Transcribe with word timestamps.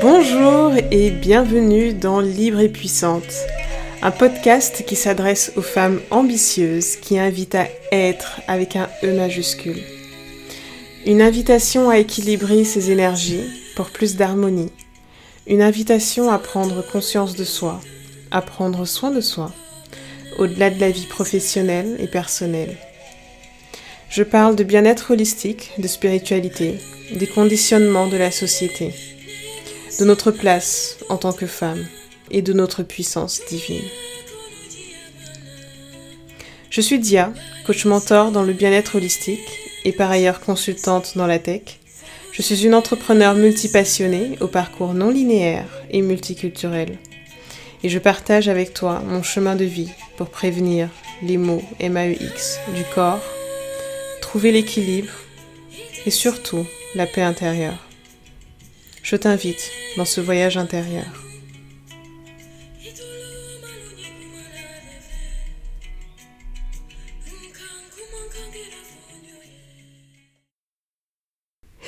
Bonjour 0.00 0.72
et 0.90 1.10
bienvenue 1.10 1.94
dans 1.94 2.20
Libre 2.20 2.60
et 2.60 2.68
Puissante, 2.68 3.22
un 4.02 4.10
podcast 4.10 4.84
qui 4.86 4.96
s'adresse 4.96 5.52
aux 5.56 5.62
femmes 5.62 6.00
ambitieuses 6.10 6.96
qui 6.96 7.18
invitent 7.18 7.54
à 7.54 7.68
être 7.90 8.40
avec 8.48 8.76
un 8.76 8.88
E 9.02 9.12
majuscule. 9.14 9.82
Une 11.06 11.22
invitation 11.22 11.90
à 11.90 11.98
équilibrer 11.98 12.64
ses 12.64 12.90
énergies 12.90 13.44
pour 13.76 13.90
plus 13.90 14.16
d'harmonie. 14.16 14.72
Une 15.46 15.62
invitation 15.62 16.30
à 16.30 16.38
prendre 16.38 16.86
conscience 16.86 17.34
de 17.34 17.44
soi, 17.44 17.80
à 18.30 18.40
prendre 18.42 18.84
soin 18.84 19.10
de 19.10 19.20
soi, 19.20 19.52
au-delà 20.38 20.70
de 20.70 20.80
la 20.80 20.90
vie 20.90 21.06
professionnelle 21.06 21.96
et 21.98 22.06
personnelle. 22.06 22.76
Je 24.14 24.22
parle 24.22 24.54
de 24.54 24.62
bien-être 24.62 25.10
holistique, 25.10 25.72
de 25.78 25.88
spiritualité, 25.88 26.78
des 27.12 27.26
conditionnements 27.26 28.06
de 28.06 28.16
la 28.16 28.30
société 28.30 28.94
de 29.98 30.04
notre 30.04 30.30
place 30.30 30.98
en 31.08 31.16
tant 31.16 31.32
que 31.32 31.46
femme 31.46 31.84
et 32.30 32.40
de 32.40 32.52
notre 32.52 32.84
puissance 32.84 33.40
divine. 33.48 33.82
Je 36.70 36.80
suis 36.80 37.00
Dia, 37.00 37.32
coach 37.66 37.86
mentor 37.86 38.30
dans 38.30 38.44
le 38.44 38.52
bien-être 38.52 38.94
holistique 38.94 39.58
et 39.84 39.90
par 39.90 40.12
ailleurs 40.12 40.38
consultante 40.38 41.14
dans 41.16 41.26
la 41.26 41.40
tech. 41.40 41.80
Je 42.30 42.42
suis 42.42 42.64
une 42.64 42.76
entrepreneur 42.76 43.34
multipassionnée 43.34 44.38
au 44.40 44.46
parcours 44.46 44.94
non 44.94 45.10
linéaire 45.10 45.66
et 45.90 46.02
multiculturel. 46.02 46.98
Et 47.82 47.88
je 47.88 47.98
partage 47.98 48.48
avec 48.48 48.74
toi 48.74 49.02
mon 49.04 49.24
chemin 49.24 49.56
de 49.56 49.64
vie 49.64 49.90
pour 50.16 50.28
prévenir 50.28 50.88
les 51.20 51.36
maux 51.36 51.64
MAEX 51.80 52.60
du 52.76 52.84
corps, 52.94 53.20
trouver 54.34 54.50
l'équilibre 54.50 55.12
et 56.06 56.10
surtout 56.10 56.66
la 56.96 57.06
paix 57.06 57.22
intérieure. 57.22 57.78
Je 59.04 59.14
t'invite 59.14 59.70
dans 59.96 60.04
ce 60.04 60.20
voyage 60.20 60.56
intérieur. 60.56 61.04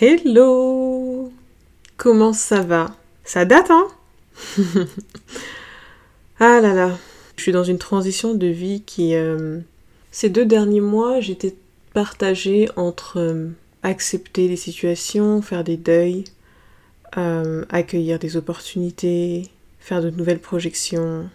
Hello! 0.01 1.33
Comment 1.97 2.33
ça 2.33 2.61
va? 2.61 2.95
Ça 3.25 3.45
date, 3.45 3.73
hein? 3.73 3.89
Ah 6.39 6.61
là 6.61 6.75
là. 6.75 6.97
Je 7.37 7.43
suis 7.43 7.51
dans 7.51 7.65
une 7.65 7.79
transition 7.79 8.35
de 8.35 8.47
vie 8.47 8.83
qui... 8.83 9.17
Euh, 9.17 9.59
ces 10.13 10.29
deux 10.29 10.47
derniers 10.47 10.81
mois, 10.81 11.19
j'étais 11.19 11.57
partagée 11.97 12.69
entre 12.77 13.19
euh, 13.21 13.49
accepter 13.83 14.49
les 14.49 14.57
situations, 14.57 15.41
faire 15.41 15.65
des 15.65 15.79
deuils, 15.79 16.25
euh, 17.17 17.65
accueillir 17.71 18.19
des 18.19 18.37
opportunités, 18.37 19.49
faire 19.81 20.03
de 20.03 20.11
nouvelles 20.11 20.41
projections. 20.41 21.31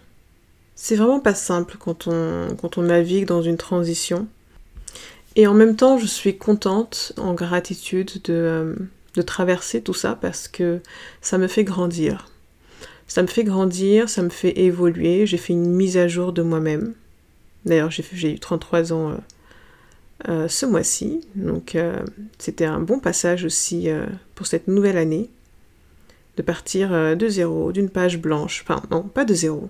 C'est 0.76 0.94
vraiment 0.94 1.18
pas 1.18 1.34
simple 1.34 1.78
quand 1.80 2.06
on, 2.06 2.54
quand 2.54 2.78
on 2.78 2.82
navigue 2.82 3.26
dans 3.26 3.42
une 3.42 3.56
transition. 3.56 4.28
Et 5.34 5.48
en 5.48 5.54
même 5.54 5.74
temps, 5.74 5.98
je 5.98 6.06
suis 6.06 6.38
contente, 6.38 7.12
en 7.16 7.34
gratitude, 7.34 8.22
de, 8.22 8.32
euh, 8.32 8.76
de 9.16 9.22
traverser 9.22 9.82
tout 9.82 9.94
ça 9.94 10.14
parce 10.14 10.46
que 10.46 10.78
ça 11.20 11.38
me 11.38 11.48
fait 11.48 11.64
grandir. 11.64 12.28
Ça 13.08 13.22
me 13.22 13.26
fait 13.26 13.42
grandir, 13.42 14.08
ça 14.08 14.22
me 14.22 14.30
fait 14.30 14.60
évoluer. 14.60 15.26
J'ai 15.26 15.38
fait 15.38 15.54
une 15.54 15.74
mise 15.74 15.96
à 15.96 16.06
jour 16.06 16.32
de 16.32 16.42
moi-même. 16.42 16.94
D'ailleurs, 17.64 17.90
j'ai 17.90 18.30
eu 18.30 18.38
33 18.38 18.92
ans 18.92 19.16
ce 20.26 20.66
mois-ci. 20.66 21.20
Donc, 21.34 21.76
c'était 22.38 22.64
un 22.64 22.80
bon 22.80 22.98
passage 22.98 23.44
aussi 23.44 23.88
pour 24.34 24.46
cette 24.46 24.68
nouvelle 24.68 24.96
année 24.96 25.30
de 26.36 26.42
partir 26.42 26.92
euh, 26.92 27.14
de 27.14 27.28
zéro, 27.28 27.72
d'une 27.72 27.90
page 27.90 28.18
blanche, 28.18 28.64
enfin 28.66 28.82
non, 28.90 29.02
pas 29.02 29.24
de 29.24 29.34
zéro, 29.34 29.68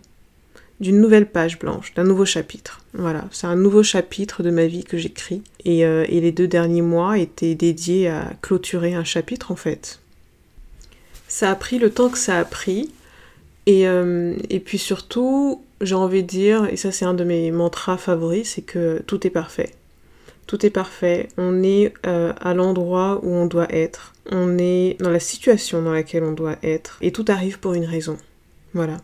d'une 0.80 1.00
nouvelle 1.00 1.26
page 1.26 1.58
blanche, 1.58 1.94
d'un 1.94 2.04
nouveau 2.04 2.24
chapitre. 2.24 2.80
Voilà, 2.94 3.26
c'est 3.30 3.46
un 3.46 3.56
nouveau 3.56 3.82
chapitre 3.82 4.42
de 4.42 4.50
ma 4.50 4.66
vie 4.66 4.84
que 4.84 4.96
j'écris. 4.96 5.42
Et, 5.64 5.84
euh, 5.84 6.04
les 6.04 6.32
deux 6.32 6.48
derniers 6.48 6.82
mois 6.82 7.18
étaient 7.18 7.54
dédiés 7.54 8.08
à 8.08 8.32
clôturer 8.42 8.94
un 8.94 9.04
chapitre 9.04 9.50
en 9.50 9.56
fait. 9.56 10.00
Ça 11.28 11.50
a 11.50 11.54
pris 11.54 11.78
le 11.78 11.90
temps 11.90 12.10
que 12.10 12.18
ça 12.18 12.38
a 12.38 12.44
pris. 12.44 12.90
Et, 13.66 13.86
euh, 13.86 14.34
et 14.50 14.58
puis 14.58 14.78
surtout, 14.78 15.62
j'ai 15.80 15.94
envie 15.94 16.22
de 16.22 16.28
dire, 16.28 16.66
et 16.66 16.76
ça 16.76 16.90
c'est 16.90 17.04
un 17.04 17.14
de 17.14 17.24
mes 17.24 17.50
mantras 17.52 17.96
favoris, 17.96 18.54
c'est 18.54 18.62
que 18.62 19.02
tout 19.06 19.24
est 19.26 19.30
parfait 19.30 19.70
tout 20.46 20.66
est 20.66 20.70
parfait, 20.70 21.28
on 21.36 21.62
est 21.62 21.92
euh, 22.06 22.32
à 22.40 22.54
l'endroit 22.54 23.20
où 23.22 23.30
on 23.30 23.46
doit 23.46 23.72
être, 23.72 24.12
on 24.30 24.58
est 24.58 24.96
dans 25.00 25.10
la 25.10 25.20
situation 25.20 25.82
dans 25.82 25.92
laquelle 25.92 26.24
on 26.24 26.32
doit 26.32 26.56
être, 26.62 26.98
et 27.00 27.12
tout 27.12 27.24
arrive 27.28 27.58
pour 27.58 27.74
une 27.74 27.84
raison. 27.84 28.16
Voilà, 28.74 28.98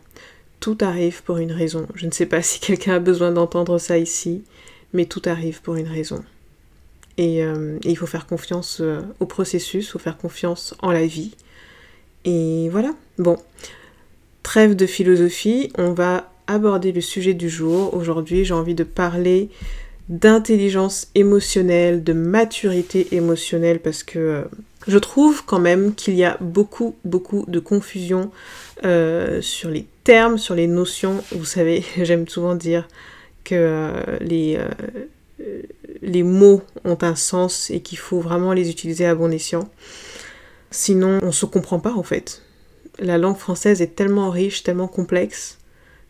tout 0.59 0.77
arrive 0.81 1.23
pour 1.23 1.37
une 1.37 1.51
raison. 1.51 1.87
Je 1.95 2.05
ne 2.05 2.11
sais 2.11 2.25
pas 2.25 2.41
si 2.43 2.59
quelqu'un 2.59 2.95
a 2.95 2.99
besoin 2.99 3.31
d'entendre 3.31 3.77
ça 3.77 3.97
ici, 3.97 4.43
mais 4.93 5.05
tout 5.05 5.21
arrive 5.25 5.61
pour 5.61 5.75
une 5.75 5.87
raison. 5.87 6.23
Et, 7.17 7.43
euh, 7.43 7.77
il 7.83 7.97
faut 7.97 8.07
faire 8.07 8.27
confiance 8.27 8.79
euh, 8.79 9.01
au 9.19 9.25
processus, 9.25 9.85
il 9.87 9.89
faut 9.89 9.99
faire 9.99 10.17
confiance 10.17 10.73
en 10.81 10.91
la 10.91 11.05
vie. 11.05 11.35
Et 12.25 12.69
voilà, 12.69 12.93
bon, 13.17 13.37
trêve 14.43 14.75
de 14.75 14.85
philosophie, 14.85 15.71
on 15.77 15.93
va 15.93 16.31
aborder 16.47 16.91
le 16.91 17.01
sujet 17.01 17.33
du 17.33 17.49
jour. 17.49 17.93
Aujourd'hui, 17.93 18.45
j'ai 18.45 18.53
envie 18.53 18.73
de 18.73 18.83
parler 18.83 19.49
d'intelligence 20.09 21.07
émotionnelle, 21.13 22.03
de 22.03 22.13
maturité 22.13 23.15
émotionnelle, 23.15 23.79
parce 23.79 24.01
que 24.01 24.19
euh, 24.19 24.43
je 24.87 24.97
trouve 24.97 25.45
quand 25.45 25.59
même 25.59 25.93
qu'il 25.93 26.15
y 26.15 26.23
a 26.23 26.35
beaucoup, 26.41 26.95
beaucoup 27.05 27.45
de 27.47 27.59
confusion 27.59 28.31
euh, 28.83 29.39
sur 29.41 29.69
les 29.69 29.85
termes, 30.03 30.39
sur 30.39 30.55
les 30.55 30.65
notions. 30.65 31.23
Vous 31.31 31.45
savez, 31.45 31.85
j'aime 32.01 32.27
souvent 32.27 32.55
dire 32.55 32.87
que 33.43 33.55
euh, 33.55 34.03
les, 34.19 34.59
les 36.01 36.23
mots 36.23 36.63
ont 36.85 36.97
un 37.01 37.15
sens 37.15 37.69
et 37.69 37.81
qu'il 37.81 37.99
faut 37.99 38.19
vraiment 38.19 38.53
les 38.53 38.71
utiliser 38.71 39.05
à 39.05 39.13
bon 39.13 39.31
escient. 39.31 39.69
Sinon, 40.71 41.19
on 41.21 41.31
se 41.31 41.45
comprend 41.45 41.79
pas 41.79 41.93
en 41.93 42.03
fait. 42.03 42.41
La 42.97 43.19
langue 43.19 43.37
française 43.37 43.81
est 43.81 43.95
tellement 43.95 44.31
riche, 44.31 44.63
tellement 44.63 44.87
complexe, 44.87 45.59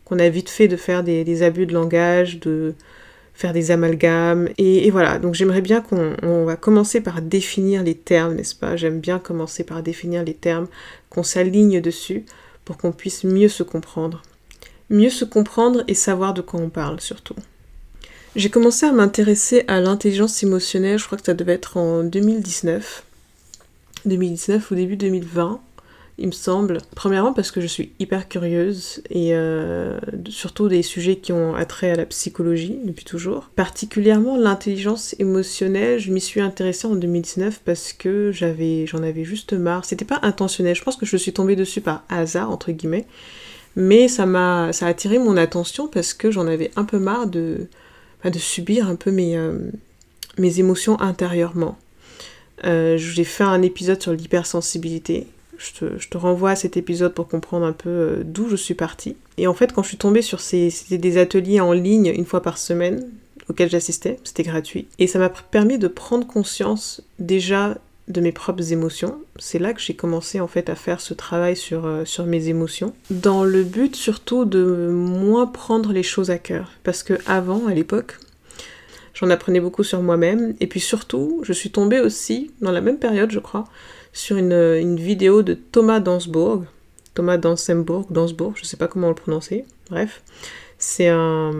qu'on 0.06 0.18
a 0.18 0.28
vite 0.28 0.48
fait 0.48 0.68
de 0.68 0.76
faire 0.76 1.04
des 1.04 1.42
abus 1.42 1.66
de 1.66 1.72
langage, 1.72 2.40
de, 2.40 2.74
faire 3.40 3.52
des 3.54 3.70
amalgames. 3.70 4.50
Et, 4.58 4.90
voilà, 4.90 5.18
donc 5.18 5.34
j'aimerais 5.34 5.62
bien 5.62 5.80
qu'on 5.80 6.44
va 6.44 6.56
commencer 6.56 7.00
par 7.00 7.22
définir 7.22 7.82
les 7.82 7.94
termes, 7.94 8.34
n'est-ce 8.34 8.54
pas? 8.54 8.76
J'aime 8.76 9.00
bien 9.00 9.18
commencer 9.18 9.64
par 9.64 9.82
définir 9.82 10.22
les 10.24 10.34
termes, 10.34 10.68
qu'on 11.08 11.22
s'aligne 11.22 11.80
dessus 11.80 12.24
pour 12.66 12.76
qu'on 12.76 12.92
puisse 12.92 13.24
mieux 13.24 13.48
se 13.48 13.62
comprendre. 13.62 14.22
Mieux 14.90 15.08
se 15.08 15.24
comprendre 15.24 15.84
et 15.88 15.94
savoir 15.94 16.34
de 16.34 16.42
quoi 16.42 16.60
on 16.60 16.68
parle 16.68 17.00
surtout. 17.00 17.36
J'ai 18.36 18.50
commencé 18.50 18.84
à 18.84 18.92
m'intéresser 18.92 19.64
à 19.68 19.80
l'intelligence 19.80 20.42
émotionnelle, 20.42 20.98
je 20.98 21.06
crois 21.06 21.18
que 21.18 21.24
ça 21.24 21.34
devait 21.34 21.54
être 21.54 21.78
en 21.78 22.04
2019. 22.04 23.04
2019 24.04 24.70
ou 24.70 24.74
début 24.74 24.96
2020 24.96 25.60
il 26.20 26.26
me 26.26 26.32
semble. 26.32 26.78
Premièrement 26.94 27.32
parce 27.32 27.50
que 27.50 27.62
je 27.62 27.66
suis 27.66 27.92
hyper 27.98 28.28
curieuse 28.28 29.02
et 29.08 29.34
euh, 29.34 29.98
surtout 30.28 30.68
des 30.68 30.82
sujets 30.82 31.16
qui 31.16 31.32
ont 31.32 31.54
attrait 31.54 31.90
à 31.90 31.96
la 31.96 32.04
psychologie 32.04 32.78
depuis 32.84 33.06
toujours. 33.06 33.50
Particulièrement 33.56 34.36
l'intelligence 34.36 35.16
émotionnelle, 35.18 35.98
je 35.98 36.12
m'y 36.12 36.20
suis 36.20 36.42
intéressée 36.42 36.86
en 36.86 36.94
2019 36.94 37.62
parce 37.64 37.94
que 37.94 38.32
j'avais, 38.32 38.86
j'en 38.86 39.02
avais 39.02 39.24
juste 39.24 39.54
marre. 39.54 39.86
C'était 39.86 40.04
pas 40.04 40.20
intentionnel, 40.22 40.76
je 40.76 40.82
pense 40.82 40.96
que 40.96 41.06
je 41.06 41.16
suis 41.16 41.32
tombée 41.32 41.56
dessus 41.56 41.80
par 41.80 42.04
hasard 42.10 42.50
entre 42.50 42.70
guillemets, 42.70 43.06
mais 43.74 44.06
ça 44.06 44.26
m'a, 44.26 44.74
ça 44.74 44.86
a 44.86 44.90
attiré 44.90 45.18
mon 45.18 45.38
attention 45.38 45.88
parce 45.88 46.12
que 46.12 46.30
j'en 46.30 46.46
avais 46.46 46.70
un 46.76 46.84
peu 46.84 46.98
marre 46.98 47.28
de, 47.28 47.66
bah, 48.22 48.28
de 48.28 48.38
subir 48.38 48.86
un 48.88 48.96
peu 48.96 49.10
mes, 49.10 49.38
euh, 49.38 49.58
mes 50.36 50.60
émotions 50.60 51.00
intérieurement. 51.00 51.78
Euh, 52.66 52.98
j'ai 52.98 53.24
fait 53.24 53.44
un 53.44 53.62
épisode 53.62 54.02
sur 54.02 54.12
l'hypersensibilité 54.12 55.26
je 55.60 56.08
te, 56.08 56.18
renvoie 56.18 56.50
à 56.50 56.56
cet 56.56 56.76
épisode 56.76 57.12
pour 57.12 57.28
comprendre 57.28 57.66
un 57.66 57.72
peu 57.72 57.88
euh, 57.88 58.22
d'où 58.24 58.48
je 58.48 58.56
suis 58.56 58.74
partie. 58.74 59.16
Et 59.36 59.46
en 59.46 59.54
fait, 59.54 59.72
quand 59.72 59.82
je 59.82 59.88
suis 59.88 59.96
tombée 59.98 60.22
sur 60.22 60.40
ces, 60.40 60.72
des 60.90 61.18
ateliers 61.18 61.60
en 61.60 61.72
ligne 61.72 62.12
une 62.16 62.24
fois 62.24 62.42
par 62.42 62.56
semaine 62.56 63.06
auxquels 63.48 63.70
j'assistais, 63.70 64.18
c'était 64.24 64.42
gratuit. 64.42 64.88
Et 64.98 65.06
ça 65.06 65.18
m'a 65.18 65.28
permis 65.28 65.78
de 65.78 65.88
prendre 65.88 66.26
conscience 66.26 67.02
déjà 67.18 67.76
de 68.08 68.20
mes 68.20 68.32
propres 68.32 68.72
émotions. 68.72 69.20
C'est 69.38 69.58
là 69.58 69.72
que 69.72 69.80
j'ai 69.80 69.94
commencé 69.94 70.40
en 70.40 70.48
fait 70.48 70.68
à 70.70 70.74
faire 70.74 71.00
ce 71.00 71.14
travail 71.14 71.56
sur, 71.56 71.86
euh, 71.86 72.04
sur 72.04 72.24
mes 72.24 72.48
émotions, 72.48 72.94
dans 73.10 73.44
le 73.44 73.62
but 73.62 73.94
surtout 73.94 74.44
de 74.44 74.88
moins 74.90 75.46
prendre 75.46 75.92
les 75.92 76.02
choses 76.02 76.30
à 76.30 76.38
cœur. 76.38 76.72
Parce 76.84 77.02
que 77.02 77.14
avant, 77.26 77.66
à 77.66 77.74
l'époque, 77.74 78.18
j'en 79.14 79.30
apprenais 79.30 79.60
beaucoup 79.60 79.84
sur 79.84 80.02
moi-même. 80.02 80.54
Et 80.60 80.66
puis 80.66 80.80
surtout, 80.80 81.40
je 81.42 81.52
suis 81.52 81.70
tombée 81.70 82.00
aussi, 82.00 82.50
dans 82.62 82.72
la 82.72 82.80
même 82.80 82.98
période 82.98 83.30
je 83.30 83.40
crois, 83.40 83.64
sur 84.12 84.36
une, 84.36 84.96
vidéo 84.96 85.42
de 85.42 85.54
Thomas 85.54 86.00
Dansbourg. 86.00 86.64
Thomas 87.14 87.38
Dansembourg, 87.38 88.06
Dansbourg, 88.10 88.54
je 88.56 88.64
sais 88.64 88.76
pas 88.76 88.88
comment 88.88 89.08
le 89.08 89.14
prononcer. 89.14 89.64
Bref, 89.90 90.22
c'est 90.78 91.08
un, 91.08 91.58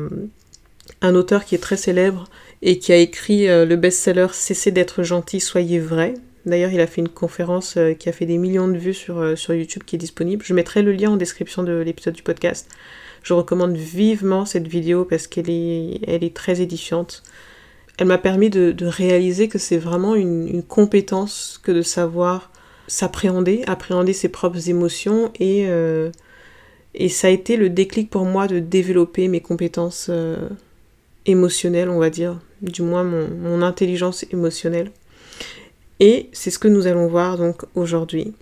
auteur 1.02 1.44
qui 1.44 1.54
est 1.54 1.58
très 1.58 1.76
célèbre 1.76 2.28
et 2.62 2.78
qui 2.78 2.92
a 2.92 2.96
écrit 2.96 3.48
euh, 3.48 3.64
le 3.64 3.76
best-seller 3.76 4.28
Cessez 4.32 4.70
d'être 4.70 5.02
gentil, 5.02 5.40
soyez 5.40 5.78
vrai. 5.78 6.14
D'ailleurs, 6.46 6.70
il 6.70 6.80
a 6.80 6.86
fait 6.86 7.00
une 7.00 7.08
conférence 7.08 7.76
euh, 7.76 7.94
qui 7.94 8.08
a 8.08 8.12
fait 8.12 8.26
des 8.26 8.38
millions 8.38 8.68
de 8.68 8.78
vues 8.78 8.94
sur, 8.94 9.18
euh, 9.18 9.34
YouTube 9.48 9.82
qui 9.84 9.96
est 9.96 9.98
disponible. 9.98 10.44
Je 10.44 10.54
mettrai 10.54 10.82
le 10.82 10.92
lien 10.92 11.10
en 11.10 11.16
description 11.16 11.62
de 11.62 11.72
l'épisode 11.72 12.14
du 12.14 12.22
podcast. 12.22 12.68
Je 13.22 13.34
recommande 13.34 13.76
vivement 13.76 14.46
cette 14.46 14.66
vidéo 14.66 15.04
parce 15.04 15.26
qu'elle 15.26 15.50
est, 15.50 16.00
elle 16.06 16.24
est 16.24 16.34
très 16.34 16.60
édifiante. 16.60 17.22
Elle 18.00 18.08
m'a 18.08 18.18
permis 18.18 18.50
de, 18.50 18.74
réaliser 18.84 19.46
que 19.46 19.58
c'est 19.58 19.78
vraiment 19.78 20.16
une, 20.16 20.64
compétence 20.64 21.60
que 21.62 21.70
de 21.70 21.82
savoir 21.82 22.50
s'appréhender, 22.88 23.62
appréhender 23.68 24.12
ses 24.12 24.28
propres 24.28 24.68
émotions 24.68 25.30
et, 25.38 25.68
et 26.94 27.08
ça 27.08 27.28
a 27.28 27.30
été 27.30 27.56
le 27.56 27.68
déclic 27.68 28.10
pour 28.10 28.24
moi 28.24 28.48
de 28.48 28.58
développer 28.58 29.28
mes 29.28 29.40
compétences 29.40 30.10
émotionnelles, 31.26 31.88
on 31.88 31.98
va 31.98 32.10
dire, 32.10 32.38
du 32.62 32.82
moins 32.82 33.04
mon, 33.04 33.62
intelligence 33.62 34.24
émotionnelle. 34.32 34.90
Et 35.98 36.30
c'est 36.32 36.50
ce 36.50 36.58
que 36.58 36.68
nous 36.68 36.86
allons 36.86 37.06
voir 37.06 37.36
donc 37.36 37.62
aujourd'hui. 37.74 38.32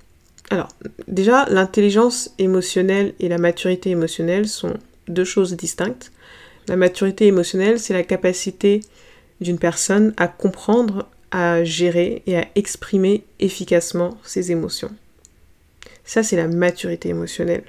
Alors, 0.51 0.69
déjà, 1.09 1.47
l'intelligence 1.51 2.31
émotionnelle 2.39 3.15
et 3.21 3.29
la 3.29 3.39
maturité 3.39 3.91
émotionnelle 3.91 4.49
sont 4.49 4.75
deux 5.09 5.25
choses 5.25 5.57
distinctes. 5.57 6.13
La 6.69 6.77
maturité 6.77 7.27
émotionnelle, 7.27 7.79
c'est 7.81 7.95
la 7.95 8.03
capacité 8.03 8.81
d'une 9.41 9.59
personne 9.59 10.15
à 10.17 10.29
comprendre, 10.29 11.07
à 11.31 11.65
gérer 11.65 12.23
et 12.27 12.39
à 12.39 12.47
exprimer 12.55 13.25
efficacement 13.39 14.19
ses 14.25 14.51
émotions. 14.53 14.91
Ça, 16.05 16.23
c'est 16.23 16.37
la 16.37 16.49
maturité 16.49 17.11
émotionnelle. 17.11 17.65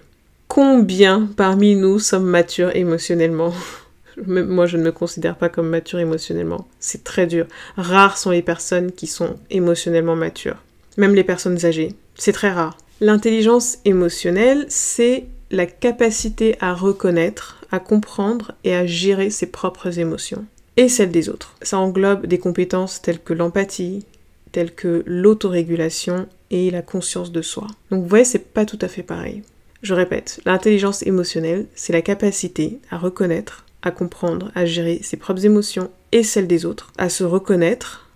Combien 0.48 1.30
parmi 1.36 1.76
nous 1.76 2.00
sommes 2.00 2.26
matures 2.26 2.76
émotionnellement? 2.76 3.54
Moi, 4.26 4.66
je 4.66 4.78
ne 4.78 4.84
me 4.84 4.92
considère 4.92 5.38
pas 5.38 5.50
comme 5.50 5.70
mature 5.70 6.00
émotionnellement. 6.00 6.68
C'est 6.80 7.04
très 7.04 7.28
dur. 7.28 7.46
Rares 7.78 8.18
sont 8.18 8.32
les 8.32 8.42
personnes 8.42 8.92
qui 8.92 9.08
sont 9.08 9.36
émotionnellement 9.50 10.16
matures. 10.16 10.58
Même 10.98 11.16
les 11.16 11.24
personnes 11.24 11.66
âgées. 11.66 11.94
C'est 12.16 12.34
très 12.34 12.52
rare. 12.52 12.78
L'intelligence 13.02 13.78
émotionnelle, 13.86 14.66
c'est 14.68 15.26
la 15.52 15.66
capacité 15.66 16.58
à 16.60 16.74
reconnaître, 16.74 17.62
à 17.72 17.80
comprendre 17.80 18.54
et 18.64 18.76
à 18.76 18.86
gérer 18.86 19.30
ses 19.30 19.48
propres 19.48 20.00
émotions 20.00 20.46
et 20.80 20.88
celles 20.88 21.12
des 21.12 21.28
autres. 21.28 21.56
Ça 21.62 21.78
englobe 21.78 22.26
des 22.26 22.38
compétences 22.38 23.02
telles 23.02 23.22
que 23.22 23.34
l'empathie, 23.34 24.06
telles 24.54 24.74
que 24.74 25.04
l'autorégulation 25.06 26.26
et 26.52 26.72
la 26.72 26.82
conscience 26.82 27.34
de 27.34 27.42
soi. 27.42 27.68
Donc 27.92 28.04
vous 28.04 28.08
voyez, 28.08 28.24
c'est 28.24 28.54
pas 28.54 28.66
tout 28.66 28.80
à 28.82 28.88
fait 28.88 29.04
pareil. 29.04 29.44
Je 29.82 29.94
répète, 29.94 30.40
l'intelligence 30.46 31.04
émotionnelle, 31.04 31.66
c'est 31.76 31.92
la 31.92 32.02
capacité 32.02 32.80
à 32.92 32.98
reconnaître, 32.98 33.66
à 33.82 33.92
comprendre, 33.92 34.54
à 34.56 34.66
gérer 34.66 35.02
ses 35.04 35.18
propres 35.18 35.46
émotions 35.46 35.92
et 36.14 36.24
celles 36.24 36.48
des 36.48 36.66
autres, 36.66 36.94
à 36.98 37.10
se 37.10 37.26
reconnaître, 37.26 38.08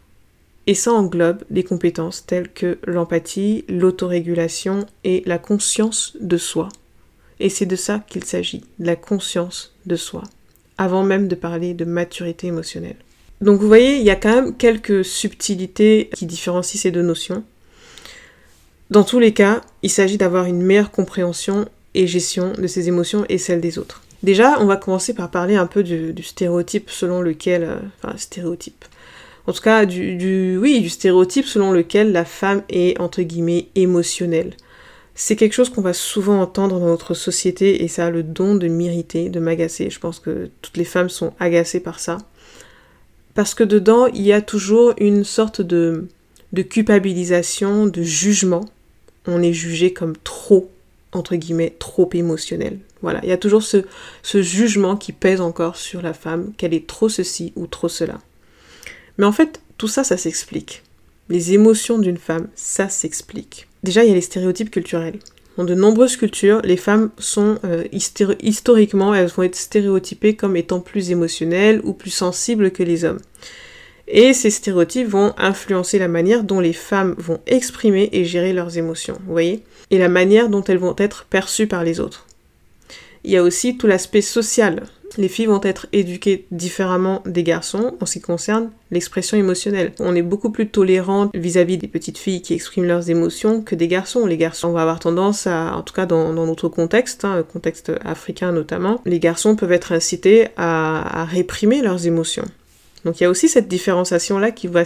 et 0.65 0.73
ça 0.73 0.93
englobe 0.93 1.43
des 1.49 1.65
compétences 1.65 2.25
telles 2.25 2.49
que 2.49 2.77
l'empathie, 2.85 3.65
l'autorégulation 3.67 4.85
et 5.03 5.21
la 5.25 5.37
conscience 5.37 6.15
de 6.21 6.37
soi. 6.37 6.69
Et 7.41 7.49
c'est 7.49 7.65
de 7.65 7.75
ça 7.75 8.05
qu'il 8.07 8.23
s'agit, 8.23 8.63
la 8.79 8.95
conscience 8.95 9.75
de 9.85 9.97
soi, 9.97 10.23
avant 10.77 11.03
même 11.03 11.27
de 11.27 11.35
parler 11.35 11.73
de 11.73 11.85
maturité 11.85 12.47
émotionnelle. 12.47 12.97
Donc 13.41 13.59
vous 13.59 13.67
voyez, 13.67 13.97
il 13.97 14.03
y 14.03 14.09
a 14.09 14.15
quand 14.15 14.33
même 14.33 14.55
quelques 14.55 15.03
subtilités 15.03 16.09
qui 16.13 16.25
différencient 16.25 16.79
ces 16.79 16.91
deux 16.91 17.01
notions. 17.01 17.43
Dans 18.89 19.03
tous 19.03 19.19
les 19.19 19.33
cas, 19.33 19.61
il 19.81 19.89
s'agit 19.89 20.17
d'avoir 20.17 20.45
une 20.45 20.61
meilleure 20.61 20.91
compréhension 20.91 21.67
et 21.93 22.07
gestion 22.07 22.53
de 22.53 22.67
ses 22.67 22.87
émotions 22.87 23.25
et 23.29 23.37
celles 23.37 23.61
des 23.61 23.77
autres. 23.79 24.03
Déjà, 24.23 24.57
on 24.61 24.65
va 24.65 24.77
commencer 24.77 25.13
par 25.13 25.29
parler 25.29 25.55
un 25.55 25.67
peu 25.67 25.83
du, 25.83 26.23
stéréotype 26.23 26.89
selon 26.89 27.21
lequel... 27.21 27.63
Euh, 27.63 27.75
enfin, 28.01 28.15
stéréotype. 28.17 28.85
En 29.45 29.51
tout 29.51 29.61
cas, 29.61 29.85
du, 29.85 30.57
oui, 30.57 30.79
du 30.79 30.89
stéréotype 30.89 31.45
selon 31.45 31.71
lequel 31.71 32.13
la 32.13 32.23
femme 32.23 32.63
est, 32.69 32.97
entre 33.01 33.21
guillemets, 33.21 33.67
émotionnelle. 33.75 34.53
C'est 35.15 35.35
quelque 35.35 35.53
chose 35.53 35.69
qu'on 35.69 35.81
va 35.81 35.93
souvent 35.93 36.41
entendre 36.41 36.79
dans 36.79 36.87
notre 36.87 37.13
société 37.13 37.83
et 37.83 37.87
ça 37.87 38.07
a 38.07 38.09
le 38.09 38.23
don 38.23 38.55
de 38.55 38.67
m'irriter, 38.67 39.29
de 39.29 39.39
m'agacer. 39.39 39.89
Je 39.89 39.99
pense 39.99 40.19
que 40.19 40.49
toutes 40.61 40.77
les 40.77 40.85
femmes 40.85 41.09
sont 41.09 41.33
agacées 41.39 41.79
par 41.79 41.99
ça. 41.99 42.17
Parce 43.35 43.53
que 43.53 43.63
dedans, 43.63 44.07
il 44.07 44.23
y 44.23 44.33
a 44.33 44.41
toujours 44.41 44.93
une 44.97 45.23
sorte 45.23 45.61
de, 45.61 46.07
de 46.51 46.61
culpabilisation, 46.61 47.87
de 47.87 48.01
jugement. 48.01 48.65
On 49.25 49.41
est 49.41 49.53
jugé 49.53 49.93
comme 49.93 50.15
trop, 50.23 50.71
entre 51.11 51.35
guillemets, 51.35 51.75
trop 51.79 52.09
émotionnel. 52.13 52.79
Voilà, 53.01 53.19
il 53.23 53.29
y 53.29 53.33
a 53.33 53.37
toujours 53.37 53.63
ce, 53.63 53.83
jugement 54.23 54.95
qui 54.95 55.11
pèse 55.11 55.41
encore 55.41 55.75
sur 55.75 56.01
la 56.01 56.13
femme, 56.13 56.53
qu'elle 56.57 56.73
est 56.73 56.87
trop 56.87 57.09
ceci 57.09 57.51
ou 57.55 57.67
trop 57.67 57.89
cela. 57.89 58.19
Mais 59.17 59.25
en 59.25 59.33
fait, 59.33 59.61
tout 59.77 59.89
ça, 59.89 60.03
ça 60.03 60.15
s'explique. 60.15 60.83
Les 61.27 61.53
émotions 61.53 61.99
d'une 61.99 62.17
femme, 62.17 62.47
ça 62.55 62.87
s'explique. 62.87 63.67
Déjà, 63.83 64.03
il 64.03 64.09
y 64.09 64.11
a 64.11 64.15
les 64.15 64.21
stéréotypes 64.21 64.71
culturels. 64.71 65.19
Dans 65.57 65.65
de 65.65 65.75
nombreuses 65.75 66.17
cultures, 66.17 66.61
les 66.63 66.77
femmes 66.77 67.11
sont 67.19 67.59
euh, 67.63 67.83
historiquement, 67.91 69.13
elles 69.13 69.27
vont 69.27 69.43
être 69.43 69.55
stéréotypées 69.55 70.35
comme 70.35 70.55
étant 70.55 70.79
plus 70.79 71.11
émotionnelles 71.11 71.79
ou 71.83 71.93
plus 71.93 72.09
sensibles 72.09 72.71
que 72.71 72.81
les 72.81 73.05
hommes. 73.05 73.19
Et 74.07 74.33
ces 74.33 74.49
stéréotypes 74.49 75.07
vont 75.07 75.33
influencer 75.37 75.99
la 75.99 76.07
manière 76.07 76.43
dont 76.43 76.59
les 76.59 76.73
femmes 76.73 77.15
vont 77.17 77.39
exprimer 77.45 78.09
et 78.13 78.25
gérer 78.25 78.51
leurs 78.51 78.77
émotions, 78.77 79.17
vous 79.25 79.31
voyez 79.31 79.63
Et 79.91 79.99
la 79.99 80.09
manière 80.09 80.49
dont 80.49 80.63
elles 80.63 80.77
vont 80.77 80.95
être 80.97 81.25
perçues 81.25 81.67
par 81.67 81.83
les 81.83 81.99
autres. 81.99 82.25
Il 83.23 83.31
y 83.31 83.37
a 83.37 83.43
aussi 83.43 83.77
tout 83.77 83.87
l'aspect 83.87 84.21
social. 84.21 84.83
Les 85.17 85.27
filles 85.27 85.45
vont 85.45 85.61
être 85.63 85.87
éduquées 85.93 86.45
différemment 86.51 87.21
des 87.25 87.43
garçons 87.43 87.95
en 88.01 88.05
ce 88.05 88.13
qui 88.13 88.21
concerne 88.21 88.71
l'expression 88.89 89.37
émotionnelle. 89.37 89.93
On 89.99 90.15
est 90.15 90.21
beaucoup 90.21 90.49
plus 90.49 90.69
tolérant 90.69 91.29
vis-à-vis 91.33 91.77
des 91.77 91.87
petites 91.87 92.17
filles 92.17 92.41
qui 92.41 92.53
expriment 92.53 92.87
leurs 92.87 93.09
émotions 93.09 93.61
que 93.61 93.75
des 93.75 93.87
garçons. 93.87 94.25
Les 94.25 94.37
garçons 94.37 94.71
vont 94.71 94.77
avoir 94.77 94.99
tendance 94.99 95.45
à, 95.45 95.75
en 95.75 95.83
tout 95.83 95.93
cas 95.93 96.05
dans, 96.05 96.33
notre 96.33 96.67
contexte, 96.67 97.25
hein, 97.25 97.43
contexte 97.51 97.91
africain 98.03 98.51
notamment, 98.51 99.01
les 99.05 99.19
garçons 99.19 99.55
peuvent 99.55 99.71
être 99.71 99.91
incités 99.91 100.47
à 100.57 101.25
réprimer 101.25 101.81
leurs 101.81 102.07
émotions. 102.07 102.45
Donc 103.05 103.19
il 103.19 103.23
y 103.23 103.25
a 103.25 103.29
aussi 103.29 103.49
cette 103.49 103.67
différenciation 103.67 104.39
là 104.39 104.51
qui 104.51 104.67
va, 104.67 104.83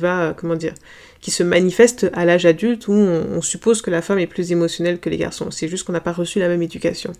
va 0.00 0.34
comment 0.36 0.56
dire, 0.56 0.74
qui 1.20 1.30
se 1.30 1.42
manifeste 1.42 2.10
à 2.12 2.24
l'âge 2.24 2.44
adulte 2.44 2.88
où 2.88 2.92
on, 2.92 3.40
suppose 3.40 3.82
que 3.82 3.90
la 3.90 4.02
femme 4.02 4.18
est 4.18 4.26
plus 4.26 4.52
émotionnelle 4.52 4.98
que 4.98 5.08
les 5.08 5.16
garçons. 5.16 5.50
C'est 5.50 5.68
juste 5.68 5.84
qu'on 5.84 5.92
n'a 5.92 6.00
pas 6.00 6.12
reçu 6.12 6.38
la 6.38 6.48
même 6.48 6.62
éducation, 6.62 7.12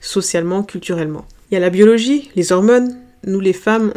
socialement, 0.00 0.62
culturellement. 0.62 1.26
Il 1.50 1.54
y 1.54 1.56
a 1.56 1.60
la 1.60 1.70
biologie, 1.70 2.30
les 2.36 2.52
hormones. 2.52 2.96
Nous 3.26 3.40
les 3.40 3.52
femmes, 3.52 3.92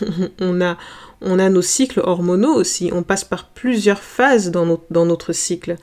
on, 0.40 0.60
a, 0.60 0.76
on 1.20 1.38
a 1.38 1.48
nos 1.48 1.62
cycles 1.62 2.00
hormonaux 2.04 2.54
aussi. 2.54 2.90
On 2.92 3.02
passe 3.02 3.24
par 3.24 3.48
plusieurs 3.48 4.00
phases 4.00 4.50
dans, 4.50 4.80
dans 4.90 5.06
notre 5.06 5.32
cycle. 5.32 5.76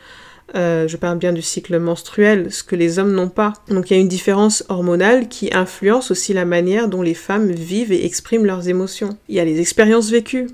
Euh, 0.53 0.87
je 0.87 0.95
parle 0.95 1.17
bien 1.17 1.33
du 1.33 1.41
cycle 1.41 1.77
menstruel, 1.79 2.51
ce 2.51 2.63
que 2.63 2.75
les 2.75 2.99
hommes 2.99 3.13
n'ont 3.13 3.29
pas. 3.29 3.53
Donc 3.67 3.89
il 3.89 3.95
y 3.95 3.97
a 3.97 3.99
une 3.99 4.07
différence 4.07 4.63
hormonale 4.69 5.27
qui 5.27 5.49
influence 5.53 6.11
aussi 6.11 6.33
la 6.33 6.45
manière 6.45 6.87
dont 6.87 7.01
les 7.01 7.15
femmes 7.15 7.51
vivent 7.51 7.91
et 7.91 8.05
expriment 8.05 8.45
leurs 8.45 8.69
émotions. 8.69 9.17
Il 9.27 9.35
y 9.35 9.39
a 9.39 9.45
les 9.45 9.59
expériences 9.59 10.11
vécues. 10.11 10.47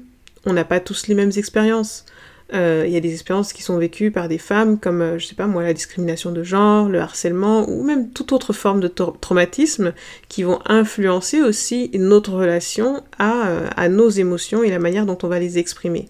On 0.46 0.54
n'a 0.54 0.64
pas 0.64 0.80
tous 0.80 1.08
les 1.08 1.16
mêmes 1.16 1.32
expériences. 1.36 2.06
Euh, 2.54 2.84
il 2.86 2.92
y 2.92 2.98
a 2.98 3.00
des 3.00 3.14
expériences 3.14 3.54
qui 3.54 3.64
sont 3.64 3.78
vécues 3.78 4.12
par 4.12 4.28
des 4.28 4.38
femmes 4.38 4.78
comme, 4.80 5.02
euh, 5.02 5.20
je 5.20 5.26
sais 5.26 5.36
pas 5.36 5.48
moi, 5.48 5.64
la 5.64 5.74
discrimination 5.74 6.32
de 6.32 6.44
genre, 6.44 6.90
le 6.90 7.00
harcèlement 7.00 7.70
ou 7.70 7.84
même 7.84 8.12
toute 8.12 8.34
autre 8.34 8.54
forme 8.54 8.80
de 8.80 8.88
traumatisme 8.88 9.94
qui 10.28 10.44
vont 10.44 10.60
influencer 10.66 11.42
aussi 11.42 11.90
notre 11.94 12.34
relation 12.34 13.04
à, 13.18 13.68
à 13.76 13.90
nos 13.90 14.10
émotions 14.10 14.64
et 14.64 14.70
la 14.70 14.80
manière 14.80 15.06
dont 15.06 15.18
on 15.24 15.28
va 15.28 15.40
les 15.40 15.58
exprimer. 15.58 16.08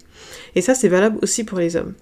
Et 0.54 0.60
ça, 0.60 0.74
c'est 0.74 0.88
valable 0.88 1.18
aussi 1.22 1.44
pour 1.44 1.58
les 1.58 1.76
hommes 1.76 1.94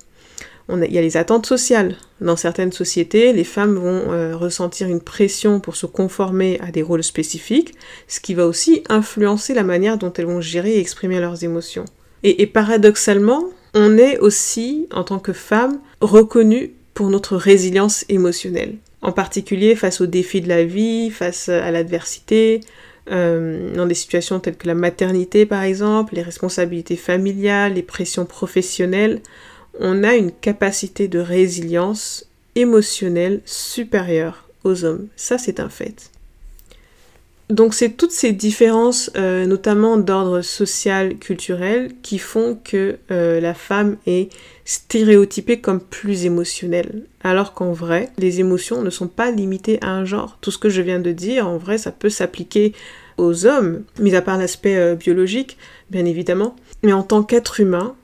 il 0.85 0.92
y 0.92 0.99
a 0.99 1.02
les 1.02 1.16
attentes 1.16 1.47
sociales. 1.47 1.97
Dans 2.20 2.37
certaines 2.37 2.73
sociétés, 2.73 3.32
les 3.32 3.44
femmes 3.44 3.75
vont 3.75 4.12
euh, 4.12 4.37
ressentir 4.37 4.88
une 4.88 5.00
pression 5.00 5.61
pour 5.61 5.76
se 5.76 5.87
conformer 5.87 6.61
à 6.61 6.70
des 6.70 6.82
rôles 6.82 7.02
spécifiques, 7.02 7.75
ce 8.09 8.20
qui 8.20 8.35
va 8.35 8.47
aussi 8.47 8.85
influencer 8.88 9.54
la 9.54 9.62
manière 9.62 9.99
dont 9.99 10.12
elles 10.12 10.26
vont 10.26 10.40
gérer 10.40 10.73
et 10.75 10.80
exprimer 10.80 11.20
leurs 11.20 11.44
émotions. 11.44 11.85
Et, 12.23 12.47
paradoxalement, 12.47 13.44
on 13.75 13.99
est 13.99 14.19
aussi, 14.19 14.87
en 14.93 15.05
tant 15.05 15.19
que 15.19 15.33
femme, 15.33 15.81
reconnue 16.00 16.73
pour 16.95 17.09
notre 17.09 17.37
résilience 17.37 18.05
émotionnelle. 18.09 18.77
En 19.03 19.12
particulier 19.12 19.77
face 19.77 20.00
aux 20.00 20.07
défis 20.07 20.41
de 20.41 20.49
la 20.49 20.65
vie, 20.65 21.11
face 21.11 21.49
à 21.49 21.71
l'adversité, 21.71 22.61
euh, 23.11 23.75
dans 23.75 23.87
des 23.87 23.95
situations 23.95 24.41
telles 24.41 24.57
que 24.57 24.67
la 24.67 24.75
maternité 24.75 25.47
par 25.47 25.62
exemple, 25.62 26.15
les 26.15 26.23
responsabilités 26.23 26.97
familiales, 26.97 27.75
les 27.75 27.83
pressions 27.83 28.27
professionnelles, 28.27 29.21
on 29.79 30.05
a 30.05 30.15
une 30.15 30.33
capacité 30.33 31.09
de 31.09 31.19
résilience 31.19 32.29
émotionnelle 32.55 33.41
supérieure 33.45 34.49
aux 34.65 34.85
hommes. 34.85 35.09
Ça, 35.17 35.39
c'est 35.39 35.61
un 35.61 35.69
fait. 35.69 36.11
Donc 37.50 37.75
c'est 37.75 37.90
toutes 37.90 38.12
ces 38.12 38.33
différences, 38.33 39.11
euh, 39.16 39.45
notamment 39.45 39.97
d'ordre 39.97 40.40
social, 40.40 41.16
culturel, 41.16 41.90
qui 42.00 42.19
font 42.19 42.57
que 42.62 42.99
euh, 43.11 43.40
la 43.40 43.54
femme 43.54 43.97
est 44.07 44.33
stéréotypée 44.64 45.61
comme 45.61 45.80
plus 45.80 46.26
émotionnelle. 46.26 47.02
Alors 47.25 47.52
qu'en 47.52 47.73
vrai, 47.73 48.11
les 48.19 48.38
émotions 48.38 48.83
ne 48.83 48.90
sont 48.90 49.09
pas 49.09 49.33
limitées 49.33 49.78
à 49.83 49.90
un 49.90 50.04
genre. 50.04 50.38
Tout 50.40 50.52
ce 50.52 50.59
que 50.59 50.69
je 50.69 50.80
viens 50.80 51.00
de 51.00 51.11
dire, 51.11 51.49
en 51.49 51.57
vrai, 51.57 51.76
ça 51.76 51.90
peut 51.90 52.09
s'appliquer 52.09 52.73
aux 53.19 53.47
hommes, 53.47 53.83
mis 53.99 54.14
à 54.14 54.23
part 54.23 54.38
l'aspect 54.38 54.76
euh, 54.76 54.95
biologique, 54.95 55.59
bien 55.90 56.04
évidemment. 56.04 56.54
Mais 56.85 56.92
en 56.92 57.02
tant 57.02 57.25
qu'être 57.25 57.59
humain, 57.59 57.97